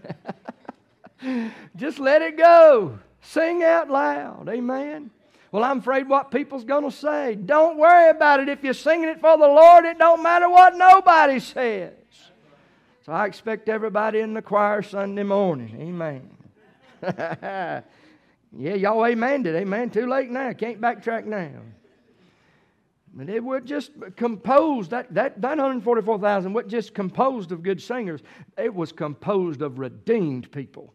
Just 1.76 1.98
let 1.98 2.20
it 2.20 2.36
go. 2.36 2.98
Sing 3.22 3.62
out 3.62 3.88
loud. 3.88 4.48
Amen. 4.48 5.10
Well, 5.52 5.62
I'm 5.62 5.78
afraid 5.78 6.08
what 6.08 6.32
people's 6.32 6.64
going 6.64 6.82
to 6.82 6.90
say. 6.90 7.36
Don't 7.36 7.78
worry 7.78 8.10
about 8.10 8.40
it. 8.40 8.48
If 8.48 8.64
you're 8.64 8.74
singing 8.74 9.08
it 9.08 9.20
for 9.20 9.38
the 9.38 9.46
Lord, 9.46 9.84
it 9.84 9.98
don't 9.98 10.22
matter 10.22 10.50
what 10.50 10.76
nobody 10.76 11.38
says. 11.38 11.92
So 13.04 13.12
I 13.12 13.26
expect 13.26 13.68
everybody 13.68 14.20
in 14.20 14.32
the 14.32 14.40
choir 14.40 14.80
Sunday 14.80 15.24
morning. 15.24 15.76
Amen. 15.78 16.30
yeah, 18.56 18.74
y'all 18.74 19.04
amen 19.04 19.44
it. 19.44 19.54
Amen. 19.54 19.90
Too 19.90 20.06
late 20.06 20.30
now. 20.30 20.54
Can't 20.54 20.80
backtrack 20.80 21.26
now. 21.26 21.50
But 23.12 23.28
it 23.28 23.44
was 23.44 23.60
just 23.66 23.92
composed, 24.16 24.90
that, 24.92 25.12
that, 25.12 25.38
that 25.42 25.58
144,000 25.58 26.54
was 26.54 26.64
just 26.66 26.94
composed 26.94 27.52
of 27.52 27.62
good 27.62 27.82
singers. 27.82 28.22
It 28.56 28.74
was 28.74 28.90
composed 28.90 29.60
of 29.60 29.78
redeemed 29.78 30.50
people 30.50 30.94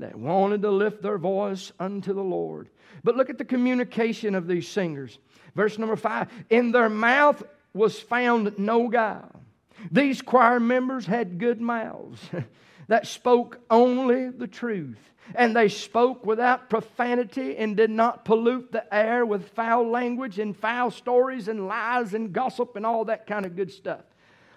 that 0.00 0.16
wanted 0.16 0.62
to 0.62 0.70
lift 0.72 1.00
their 1.00 1.16
voice 1.16 1.70
unto 1.78 2.12
the 2.12 2.24
Lord. 2.24 2.68
But 3.04 3.16
look 3.16 3.30
at 3.30 3.38
the 3.38 3.44
communication 3.44 4.34
of 4.34 4.48
these 4.48 4.66
singers. 4.66 5.20
Verse 5.54 5.78
number 5.78 5.96
five 5.96 6.28
In 6.50 6.72
their 6.72 6.90
mouth 6.90 7.40
was 7.72 8.00
found 8.00 8.58
no 8.58 8.88
guile. 8.88 9.45
These 9.90 10.22
choir 10.22 10.60
members 10.60 11.06
had 11.06 11.38
good 11.38 11.60
mouths 11.60 12.20
that 12.88 13.06
spoke 13.06 13.60
only 13.70 14.30
the 14.30 14.46
truth. 14.46 14.98
And 15.34 15.56
they 15.56 15.68
spoke 15.68 16.24
without 16.24 16.70
profanity 16.70 17.56
and 17.56 17.76
did 17.76 17.90
not 17.90 18.24
pollute 18.24 18.70
the 18.70 18.94
air 18.94 19.26
with 19.26 19.48
foul 19.50 19.90
language 19.90 20.38
and 20.38 20.56
foul 20.56 20.90
stories 20.92 21.48
and 21.48 21.66
lies 21.66 22.14
and 22.14 22.32
gossip 22.32 22.76
and 22.76 22.86
all 22.86 23.06
that 23.06 23.26
kind 23.26 23.44
of 23.44 23.56
good 23.56 23.72
stuff. 23.72 24.02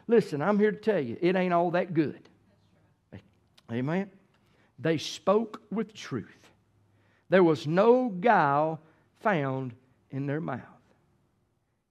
Listen, 0.07 0.41
I'm 0.41 0.59
here 0.59 0.71
to 0.71 0.77
tell 0.77 0.99
you, 0.99 1.17
it 1.21 1.35
ain't 1.35 1.53
all 1.53 1.71
that 1.71 1.93
good. 1.93 2.29
Amen? 3.71 4.09
They 4.77 4.97
spoke 4.97 5.61
with 5.71 5.93
truth. 5.93 6.27
There 7.29 7.43
was 7.43 7.67
no 7.67 8.09
guile 8.09 8.79
found 9.21 9.73
in 10.09 10.25
their 10.25 10.41
mouth. 10.41 10.61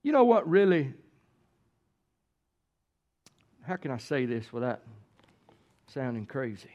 You 0.03 0.11
know 0.11 0.25
what 0.25 0.49
really 0.49 0.93
how 3.69 3.75
can 3.75 3.91
I 3.91 3.97
say 3.97 4.25
this 4.25 4.51
without 4.51 4.81
sounding 5.93 6.25
crazy? 6.25 6.71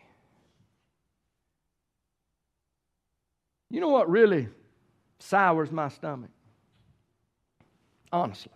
You 3.68 3.80
know 3.80 3.88
what 3.88 4.08
really 4.08 4.46
sours 5.18 5.72
my 5.72 5.88
stomach? 5.88 6.30
Honestly. 8.12 8.52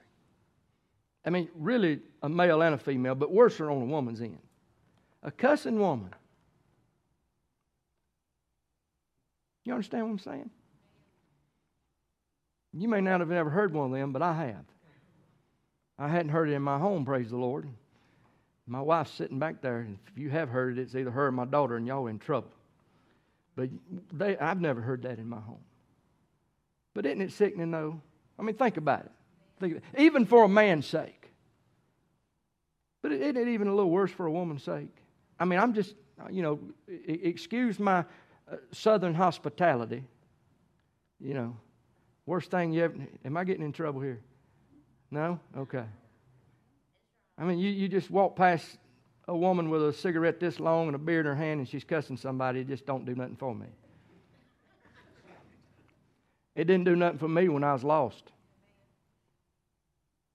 I 1.24 1.30
mean, 1.30 1.48
really, 1.56 1.98
a 2.22 2.28
male 2.28 2.62
and 2.62 2.76
a 2.76 2.78
female, 2.78 3.16
but 3.16 3.32
worse 3.32 3.58
are 3.58 3.72
on 3.72 3.82
a 3.82 3.86
woman's 3.86 4.20
end. 4.20 4.38
A 5.24 5.32
cussing 5.32 5.80
woman. 5.80 6.14
You 9.64 9.72
understand 9.72 10.04
what 10.04 10.12
I'm 10.12 10.18
saying? 10.20 10.50
You 12.72 12.86
may 12.86 13.00
not 13.00 13.18
have 13.18 13.32
ever 13.32 13.50
heard 13.50 13.74
one 13.74 13.86
of 13.86 13.98
them, 13.98 14.12
but 14.12 14.22
I 14.22 14.34
have. 14.46 14.64
I 15.98 16.06
hadn't 16.06 16.30
heard 16.30 16.48
it 16.48 16.52
in 16.52 16.62
my 16.62 16.78
home, 16.78 17.04
praise 17.04 17.30
the 17.30 17.36
Lord. 17.36 17.68
My 18.68 18.82
wife's 18.82 19.12
sitting 19.12 19.38
back 19.38 19.62
there, 19.62 19.78
and 19.78 19.98
if 20.12 20.18
you 20.18 20.28
have 20.28 20.50
heard 20.50 20.78
it, 20.78 20.82
it's 20.82 20.94
either 20.94 21.10
her 21.10 21.28
or 21.28 21.32
my 21.32 21.46
daughter, 21.46 21.76
and 21.76 21.86
y'all 21.86 22.06
in 22.06 22.18
trouble. 22.18 22.50
But 23.56 23.70
they, 24.12 24.36
I've 24.36 24.60
never 24.60 24.82
heard 24.82 25.02
that 25.02 25.18
in 25.18 25.28
my 25.28 25.40
home. 25.40 25.64
But 26.92 27.06
isn't 27.06 27.22
it 27.22 27.32
sickening, 27.32 27.70
though? 27.70 28.00
I 28.38 28.42
mean, 28.42 28.56
think 28.56 28.76
about 28.76 29.00
it. 29.00 29.12
Think 29.58 29.72
about 29.76 29.84
it. 29.94 30.02
Even 30.02 30.26
for 30.26 30.44
a 30.44 30.48
man's 30.48 30.86
sake. 30.86 31.30
But 33.00 33.12
isn't 33.12 33.36
it 33.36 33.48
even 33.48 33.68
a 33.68 33.74
little 33.74 33.90
worse 33.90 34.10
for 34.10 34.26
a 34.26 34.30
woman's 34.30 34.64
sake? 34.64 34.94
I 35.40 35.44
mean, 35.44 35.58
I'm 35.58 35.72
just, 35.72 35.94
you 36.30 36.42
know, 36.42 36.60
excuse 37.06 37.78
my 37.78 38.00
uh, 38.50 38.56
southern 38.72 39.14
hospitality. 39.14 40.04
You 41.20 41.34
know, 41.34 41.56
worst 42.26 42.50
thing 42.50 42.72
you 42.72 42.84
ever. 42.84 42.94
Am 43.24 43.36
I 43.36 43.44
getting 43.44 43.64
in 43.64 43.72
trouble 43.72 44.00
here? 44.00 44.20
No? 45.10 45.40
Okay. 45.56 45.84
I 47.38 47.44
mean, 47.44 47.58
you, 47.58 47.70
you 47.70 47.88
just 47.88 48.10
walk 48.10 48.36
past 48.36 48.78
a 49.28 49.36
woman 49.36 49.70
with 49.70 49.86
a 49.86 49.92
cigarette 49.92 50.40
this 50.40 50.58
long 50.58 50.86
and 50.86 50.96
a 50.96 50.98
beer 50.98 51.20
in 51.20 51.26
her 51.26 51.34
hand 51.34 51.60
and 51.60 51.68
she's 51.68 51.84
cussing 51.84 52.16
somebody, 52.16 52.60
it 52.60 52.68
just 52.68 52.86
don't 52.86 53.04
do 53.04 53.14
nothing 53.14 53.36
for 53.36 53.54
me. 53.54 53.66
It 56.56 56.64
didn't 56.64 56.84
do 56.84 56.96
nothing 56.96 57.18
for 57.18 57.28
me 57.28 57.48
when 57.48 57.62
I 57.62 57.72
was 57.72 57.84
lost. 57.84 58.24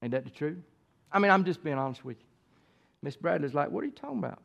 Ain't 0.02 0.12
that 0.12 0.24
the 0.24 0.30
truth? 0.30 0.64
I 1.12 1.20
mean, 1.20 1.32
I'm 1.32 1.44
just 1.44 1.64
being 1.64 1.78
honest 1.78 2.06
with 2.06 2.18
you. 2.18 2.26
Miss 3.02 3.18
Bradley's 3.18 3.54
like, 3.54 3.70
What 3.70 3.84
are 3.84 3.88
you 3.88 3.92
talking 3.92 4.20
about? 4.20 4.40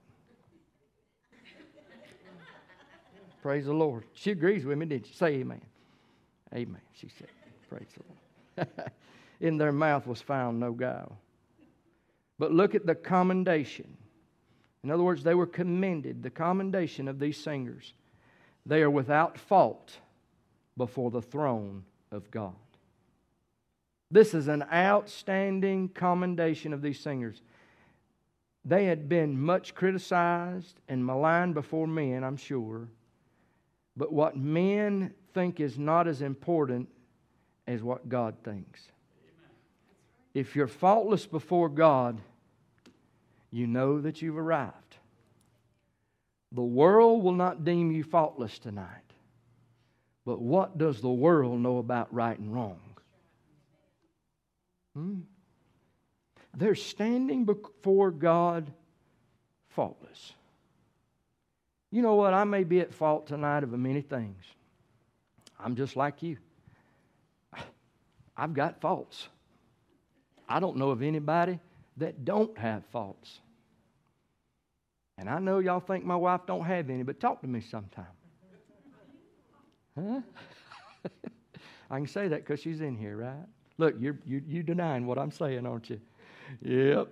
Praise 3.42 3.66
the 3.66 3.72
Lord. 3.72 4.04
She 4.14 4.32
agrees 4.32 4.64
with 4.64 4.76
me, 4.76 4.86
didn't 4.86 5.06
she? 5.06 5.14
Say 5.14 5.26
amen. 5.34 5.60
Amen, 6.52 6.80
she 6.94 7.08
said. 7.18 7.28
Praise 7.68 7.86
the 7.96 8.02
Lord. 8.58 8.90
In 9.40 9.56
their 9.56 9.70
mouth 9.70 10.06
was 10.06 10.20
found 10.20 10.58
no 10.58 10.72
guile. 10.72 11.16
But 12.38 12.52
look 12.52 12.74
at 12.74 12.86
the 12.86 12.94
commendation. 12.94 13.96
In 14.84 14.90
other 14.90 15.02
words, 15.02 15.24
they 15.24 15.34
were 15.34 15.46
commended, 15.46 16.22
the 16.22 16.30
commendation 16.30 17.08
of 17.08 17.18
these 17.18 17.36
singers. 17.36 17.94
They 18.64 18.82
are 18.82 18.90
without 18.90 19.38
fault 19.38 19.98
before 20.76 21.10
the 21.10 21.22
throne 21.22 21.84
of 22.12 22.30
God. 22.30 22.54
This 24.10 24.34
is 24.34 24.48
an 24.48 24.64
outstanding 24.72 25.88
commendation 25.90 26.72
of 26.72 26.80
these 26.80 27.00
singers. 27.00 27.42
They 28.64 28.84
had 28.84 29.08
been 29.08 29.40
much 29.40 29.74
criticized 29.74 30.80
and 30.88 31.04
maligned 31.04 31.54
before 31.54 31.86
men, 31.86 32.24
I'm 32.24 32.36
sure. 32.36 32.88
But 33.96 34.12
what 34.12 34.36
men 34.36 35.14
think 35.34 35.60
is 35.60 35.78
not 35.78 36.06
as 36.06 36.22
important 36.22 36.88
as 37.66 37.82
what 37.82 38.08
God 38.08 38.36
thinks. 38.44 38.80
If 40.34 40.54
you're 40.54 40.66
faultless 40.66 41.26
before 41.26 41.68
God, 41.68 42.20
you 43.50 43.66
know 43.66 44.00
that 44.00 44.22
you've 44.22 44.36
arrived. 44.36 44.96
The 46.52 46.62
world 46.62 47.22
will 47.22 47.32
not 47.32 47.64
deem 47.64 47.90
you 47.90 48.04
faultless 48.04 48.58
tonight. 48.58 48.86
But 50.24 50.40
what 50.40 50.76
does 50.76 51.00
the 51.00 51.08
world 51.08 51.60
know 51.60 51.78
about 51.78 52.12
right 52.12 52.38
and 52.38 52.52
wrong? 52.52 52.80
Hmm? 54.94 55.20
They're 56.56 56.74
standing 56.74 57.44
before 57.44 58.10
God 58.10 58.72
faultless. 59.70 60.32
You 61.90 62.02
know 62.02 62.16
what? 62.16 62.34
I 62.34 62.44
may 62.44 62.64
be 62.64 62.80
at 62.80 62.92
fault 62.92 63.26
tonight 63.26 63.62
of 63.62 63.70
many 63.70 64.02
things. 64.02 64.44
I'm 65.58 65.76
just 65.76 65.96
like 65.96 66.22
you. 66.22 66.36
I've 68.36 68.54
got 68.54 68.80
faults. 68.80 69.28
I 70.48 70.60
don't 70.60 70.76
know 70.76 70.90
of 70.90 71.02
anybody 71.02 71.58
that 71.96 72.24
don't 72.24 72.56
have 72.58 72.84
faults. 72.92 73.40
And 75.18 75.28
I 75.28 75.38
know 75.38 75.58
y'all 75.58 75.80
think 75.80 76.04
my 76.04 76.16
wife 76.16 76.42
don't 76.46 76.64
have 76.64 76.90
any, 76.90 77.02
but 77.02 77.20
talk 77.20 77.40
to 77.40 77.48
me 77.48 77.60
sometime. 77.60 78.06
Huh? 79.98 80.20
I 81.90 81.96
can 81.96 82.06
say 82.06 82.28
that 82.28 82.44
because 82.44 82.60
she's 82.60 82.80
in 82.80 82.96
here, 82.96 83.16
right? 83.16 83.46
Look, 83.78 83.96
you're 83.98 84.18
you, 84.24 84.42
you 84.46 84.62
denying 84.62 85.06
what 85.06 85.18
I'm 85.18 85.32
saying, 85.32 85.66
aren't 85.66 85.90
you? 85.90 86.00
Yep. 86.62 87.08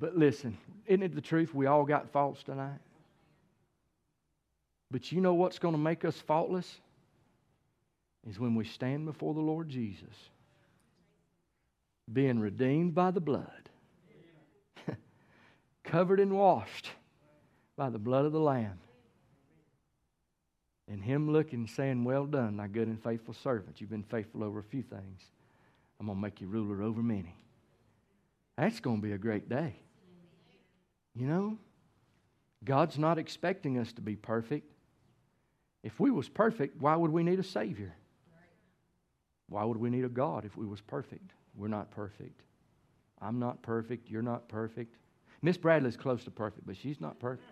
But 0.00 0.16
listen, 0.16 0.56
isn't 0.86 1.02
it 1.02 1.14
the 1.14 1.20
truth? 1.20 1.54
We 1.54 1.66
all 1.66 1.84
got 1.84 2.10
faults 2.10 2.42
tonight. 2.42 2.78
But 4.90 5.12
you 5.12 5.20
know 5.20 5.34
what's 5.34 5.58
going 5.58 5.74
to 5.74 5.80
make 5.80 6.04
us 6.04 6.16
faultless? 6.16 6.80
is 8.28 8.38
when 8.38 8.54
we 8.54 8.64
stand 8.64 9.04
before 9.04 9.34
the 9.34 9.40
Lord 9.40 9.68
Jesus, 9.68 10.30
being 12.12 12.38
redeemed 12.38 12.94
by 12.94 13.10
the 13.10 13.20
blood, 13.20 13.70
covered 15.84 16.20
and 16.20 16.32
washed 16.32 16.90
by 17.76 17.90
the 17.90 17.98
blood 17.98 18.24
of 18.24 18.32
the 18.32 18.40
Lamb. 18.40 18.78
And 20.88 21.02
Him 21.02 21.32
looking 21.32 21.66
saying, 21.66 22.04
Well 22.04 22.26
done, 22.26 22.58
thy 22.58 22.66
good 22.66 22.88
and 22.88 23.02
faithful 23.02 23.34
servant. 23.34 23.80
You've 23.80 23.90
been 23.90 24.02
faithful 24.02 24.44
over 24.44 24.58
a 24.58 24.64
few 24.64 24.82
things. 24.82 25.22
I'm 25.98 26.06
going 26.06 26.18
to 26.18 26.22
make 26.22 26.40
you 26.40 26.46
ruler 26.46 26.82
over 26.82 27.02
many. 27.02 27.34
That's 28.58 28.80
going 28.80 28.96
to 28.96 29.02
be 29.02 29.12
a 29.12 29.18
great 29.18 29.48
day. 29.48 29.76
You 31.14 31.26
know, 31.26 31.58
God's 32.64 32.98
not 32.98 33.18
expecting 33.18 33.78
us 33.78 33.92
to 33.94 34.02
be 34.02 34.16
perfect. 34.16 34.70
If 35.82 36.00
we 36.00 36.10
was 36.10 36.28
perfect, 36.28 36.80
why 36.80 36.96
would 36.96 37.10
we 37.10 37.22
need 37.22 37.38
a 37.38 37.44
Savior? 37.44 37.94
Why 39.48 39.64
would 39.64 39.76
we 39.76 39.90
need 39.90 40.04
a 40.04 40.08
God 40.08 40.44
if 40.44 40.56
we 40.56 40.66
was 40.66 40.80
perfect? 40.80 41.32
We're 41.56 41.68
not 41.68 41.90
perfect. 41.90 42.42
I'm 43.20 43.38
not 43.38 43.62
perfect. 43.62 44.10
You're 44.10 44.22
not 44.22 44.48
perfect. 44.48 44.96
Miss 45.42 45.56
Bradley's 45.56 45.96
close 45.96 46.24
to 46.24 46.30
perfect, 46.30 46.66
but 46.66 46.76
she's 46.76 47.00
not 47.00 47.18
perfect. 47.18 47.48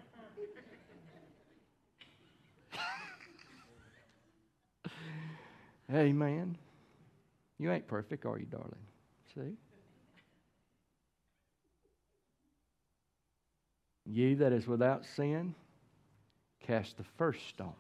Amen. 5.93 6.57
You 7.59 7.71
ain't 7.71 7.87
perfect, 7.87 8.25
are 8.25 8.39
you, 8.39 8.47
darling? 8.47 8.75
See? 9.35 9.57
Ye 14.07 14.35
that 14.35 14.53
is 14.53 14.67
without 14.67 15.05
sin, 15.05 15.55
cast 16.61 16.97
the 16.97 17.05
first 17.19 17.49
stone. 17.49 17.75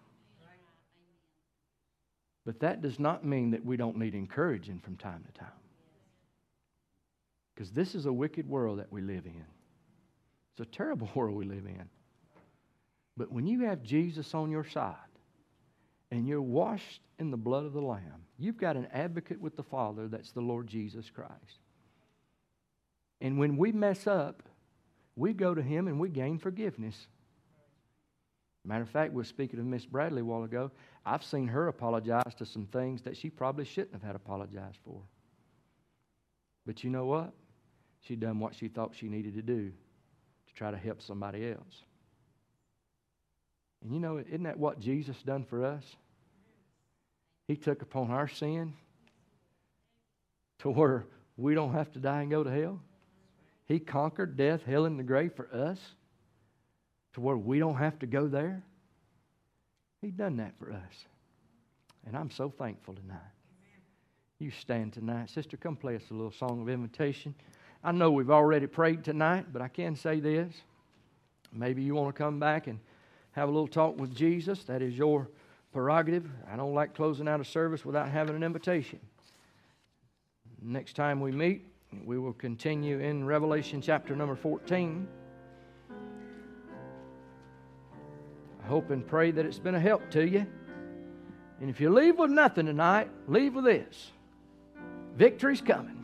But 2.44 2.60
that 2.60 2.82
does 2.82 2.98
not 2.98 3.24
mean 3.24 3.50
that 3.52 3.64
we 3.64 3.76
don't 3.76 3.96
need 3.96 4.14
encouraging 4.14 4.80
from 4.80 4.96
time 4.96 5.24
to 5.24 5.32
time. 5.32 5.61
Because 7.54 7.70
this 7.70 7.94
is 7.94 8.06
a 8.06 8.12
wicked 8.12 8.48
world 8.48 8.78
that 8.78 8.92
we 8.92 9.02
live 9.02 9.26
in. 9.26 9.44
It's 10.52 10.60
a 10.60 10.76
terrible 10.76 11.10
world 11.14 11.36
we 11.36 11.44
live 11.44 11.66
in. 11.66 11.88
But 13.16 13.30
when 13.30 13.46
you 13.46 13.60
have 13.66 13.82
Jesus 13.82 14.34
on 14.34 14.50
your 14.50 14.64
side 14.64 14.96
and 16.10 16.26
you're 16.26 16.42
washed 16.42 17.00
in 17.18 17.30
the 17.30 17.36
blood 17.36 17.64
of 17.64 17.72
the 17.72 17.80
Lamb, 17.80 18.24
you've 18.38 18.56
got 18.56 18.76
an 18.76 18.88
advocate 18.92 19.40
with 19.40 19.56
the 19.56 19.62
Father 19.62 20.08
that's 20.08 20.32
the 20.32 20.40
Lord 20.40 20.66
Jesus 20.66 21.10
Christ. 21.10 21.60
And 23.20 23.38
when 23.38 23.56
we 23.56 23.70
mess 23.70 24.06
up, 24.06 24.42
we 25.14 25.32
go 25.32 25.54
to 25.54 25.62
Him 25.62 25.88
and 25.88 26.00
we 26.00 26.08
gain 26.08 26.38
forgiveness. 26.38 27.06
Matter 28.64 28.82
of 28.82 28.88
fact, 28.88 29.12
we 29.12 29.18
were 29.18 29.24
speaking 29.24 29.58
of 29.58 29.66
Miss 29.66 29.84
Bradley 29.84 30.22
a 30.22 30.24
while 30.24 30.44
ago. 30.44 30.70
I've 31.04 31.24
seen 31.24 31.48
her 31.48 31.68
apologize 31.68 32.34
to 32.38 32.46
some 32.46 32.66
things 32.66 33.02
that 33.02 33.16
she 33.16 33.28
probably 33.28 33.64
shouldn't 33.64 33.92
have 33.92 34.02
had 34.02 34.14
apologized 34.14 34.78
for. 34.84 35.02
But 36.64 36.84
you 36.84 36.90
know 36.90 37.06
what? 37.06 37.32
She 38.02 38.16
done 38.16 38.38
what 38.38 38.54
she 38.54 38.68
thought 38.68 38.94
she 38.94 39.08
needed 39.08 39.34
to 39.34 39.42
do 39.42 39.72
to 40.46 40.54
try 40.54 40.70
to 40.70 40.76
help 40.76 41.00
somebody 41.00 41.50
else. 41.50 41.82
And 43.82 43.92
you 43.92 44.00
know, 44.00 44.18
isn't 44.18 44.42
that 44.44 44.58
what 44.58 44.80
Jesus 44.80 45.16
done 45.22 45.44
for 45.44 45.64
us? 45.64 45.84
He 47.48 47.56
took 47.56 47.82
upon 47.82 48.10
our 48.10 48.28
sin 48.28 48.74
to 50.60 50.70
where 50.70 51.06
we 51.36 51.54
don't 51.54 51.72
have 51.72 51.90
to 51.92 51.98
die 51.98 52.22
and 52.22 52.30
go 52.30 52.44
to 52.44 52.50
hell. 52.50 52.80
He 53.66 53.78
conquered 53.78 54.36
death, 54.36 54.62
hell, 54.64 54.84
and 54.84 54.98
the 54.98 55.04
grave 55.04 55.32
for 55.34 55.48
us 55.52 55.78
to 57.14 57.20
where 57.20 57.36
we 57.36 57.58
don't 57.58 57.76
have 57.76 57.98
to 58.00 58.06
go 58.06 58.26
there. 58.26 58.62
He 60.00 60.10
done 60.10 60.36
that 60.36 60.54
for 60.58 60.72
us. 60.72 61.04
And 62.06 62.16
I'm 62.16 62.30
so 62.30 62.50
thankful 62.50 62.94
tonight. 62.94 63.18
You 64.38 64.50
stand 64.50 64.92
tonight. 64.92 65.30
Sister, 65.30 65.56
come 65.56 65.76
play 65.76 65.94
us 65.94 66.02
a 66.10 66.14
little 66.14 66.32
song 66.32 66.62
of 66.62 66.68
invitation. 66.68 67.34
I 67.84 67.92
know 67.92 68.12
we've 68.12 68.30
already 68.30 68.66
prayed 68.66 69.02
tonight, 69.02 69.46
but 69.52 69.60
I 69.60 69.68
can 69.68 69.96
say 69.96 70.20
this. 70.20 70.54
Maybe 71.52 71.82
you 71.82 71.94
want 71.94 72.14
to 72.14 72.22
come 72.22 72.38
back 72.38 72.66
and 72.66 72.78
have 73.32 73.48
a 73.48 73.52
little 73.52 73.68
talk 73.68 73.98
with 73.98 74.14
Jesus. 74.14 74.64
That 74.64 74.82
is 74.82 74.96
your 74.96 75.28
prerogative. 75.72 76.28
I 76.50 76.56
don't 76.56 76.74
like 76.74 76.94
closing 76.94 77.26
out 77.26 77.40
a 77.40 77.44
service 77.44 77.84
without 77.84 78.08
having 78.08 78.36
an 78.36 78.42
invitation. 78.42 79.00
Next 80.62 80.94
time 80.94 81.20
we 81.20 81.32
meet, 81.32 81.66
we 82.04 82.18
will 82.18 82.32
continue 82.32 83.00
in 83.00 83.26
Revelation 83.26 83.82
chapter 83.82 84.14
number 84.14 84.36
14. 84.36 85.08
I 88.62 88.66
hope 88.68 88.90
and 88.90 89.04
pray 89.04 89.32
that 89.32 89.44
it's 89.44 89.58
been 89.58 89.74
a 89.74 89.80
help 89.80 90.08
to 90.12 90.26
you. 90.26 90.46
And 91.60 91.68
if 91.68 91.80
you 91.80 91.90
leave 91.90 92.18
with 92.18 92.30
nothing 92.30 92.66
tonight, 92.66 93.10
leave 93.26 93.54
with 93.54 93.64
this 93.64 94.12
victory's 95.16 95.60
coming. 95.60 96.01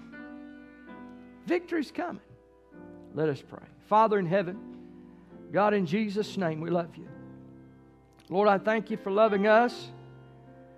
Victory's 1.49 1.91
coming. 1.91 2.21
Let 3.15 3.29
us 3.29 3.43
pray. 3.43 3.67
Father 3.89 4.19
in 4.19 4.27
heaven, 4.27 4.59
God, 5.51 5.73
in 5.73 5.87
Jesus' 5.87 6.37
name, 6.37 6.61
we 6.61 6.71
love 6.71 6.95
you. 6.97 7.09
Lord, 8.29 8.49
I 8.49 8.59
thank 8.59 8.91
you 8.91 8.99
for 8.99 9.11
loving 9.11 9.47
us. 9.47 9.91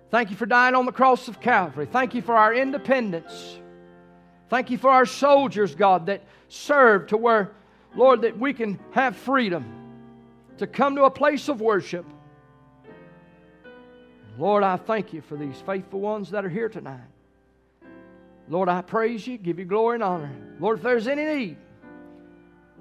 Thank 0.09 0.29
you 0.29 0.37
for 0.37 0.45
dying 0.45 0.73
on 0.73 0.85
the 0.85 0.91
cross 0.93 1.27
of 1.27 1.41
Calvary. 1.41 1.85
Thank 1.85 2.15
you 2.15 2.21
for 2.21 2.35
our 2.35 2.53
independence. 2.53 3.59
Thank 4.49 4.69
you 4.69 4.77
for 4.77 4.89
our 4.89 5.05
soldiers, 5.05 5.75
God, 5.75 6.05
that 6.05 6.23
serve 6.47 7.07
to 7.07 7.17
where, 7.17 7.51
Lord, 7.95 8.21
that 8.21 8.37
we 8.37 8.53
can 8.53 8.79
have 8.91 9.17
freedom 9.17 9.65
to 10.57 10.67
come 10.67 10.95
to 10.95 11.03
a 11.03 11.11
place 11.11 11.49
of 11.49 11.59
worship. 11.59 12.05
Lord, 14.37 14.63
I 14.63 14.77
thank 14.77 15.11
you 15.11 15.21
for 15.21 15.35
these 15.35 15.61
faithful 15.65 15.99
ones 15.99 16.31
that 16.31 16.45
are 16.45 16.49
here 16.49 16.69
tonight. 16.69 16.99
Lord, 18.49 18.69
I 18.69 18.81
praise 18.81 19.25
you, 19.25 19.37
give 19.37 19.59
you 19.59 19.65
glory 19.65 19.95
and 19.95 20.03
honor. 20.03 20.31
Lord, 20.59 20.77
if 20.77 20.83
there's 20.83 21.07
any 21.07 21.25
need, 21.25 21.57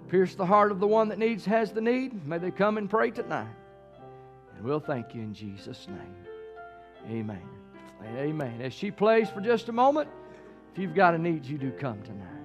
pierce 0.09 0.35
the 0.35 0.47
heart 0.47 0.73
of 0.73 0.81
the 0.81 0.87
one 0.87 1.09
that 1.09 1.19
needs 1.19 1.45
has 1.45 1.73
the 1.73 1.81
need. 1.81 2.27
May 2.27 2.39
they 2.39 2.51
come 2.51 2.79
and 2.79 2.91
pray 2.91 3.11
tonight. 3.11 3.47
And 4.57 4.65
we'll 4.65 4.81
thank 4.81 5.15
you 5.15 5.23
in 5.23 5.33
Jesus' 5.33 5.87
name. 5.89 6.17
Amen. 7.09 7.43
Amen. 8.17 8.61
As 8.61 8.73
she 8.73 8.91
plays 8.91 9.31
for 9.31 9.41
just 9.41 9.69
a 9.69 9.73
moment, 9.73 10.09
if 10.73 10.79
you've 10.79 10.95
got 10.95 11.15
a 11.15 11.19
need, 11.19 11.45
you 11.45 11.59
do 11.59 11.71
come 11.71 12.03
tonight. 12.03 12.40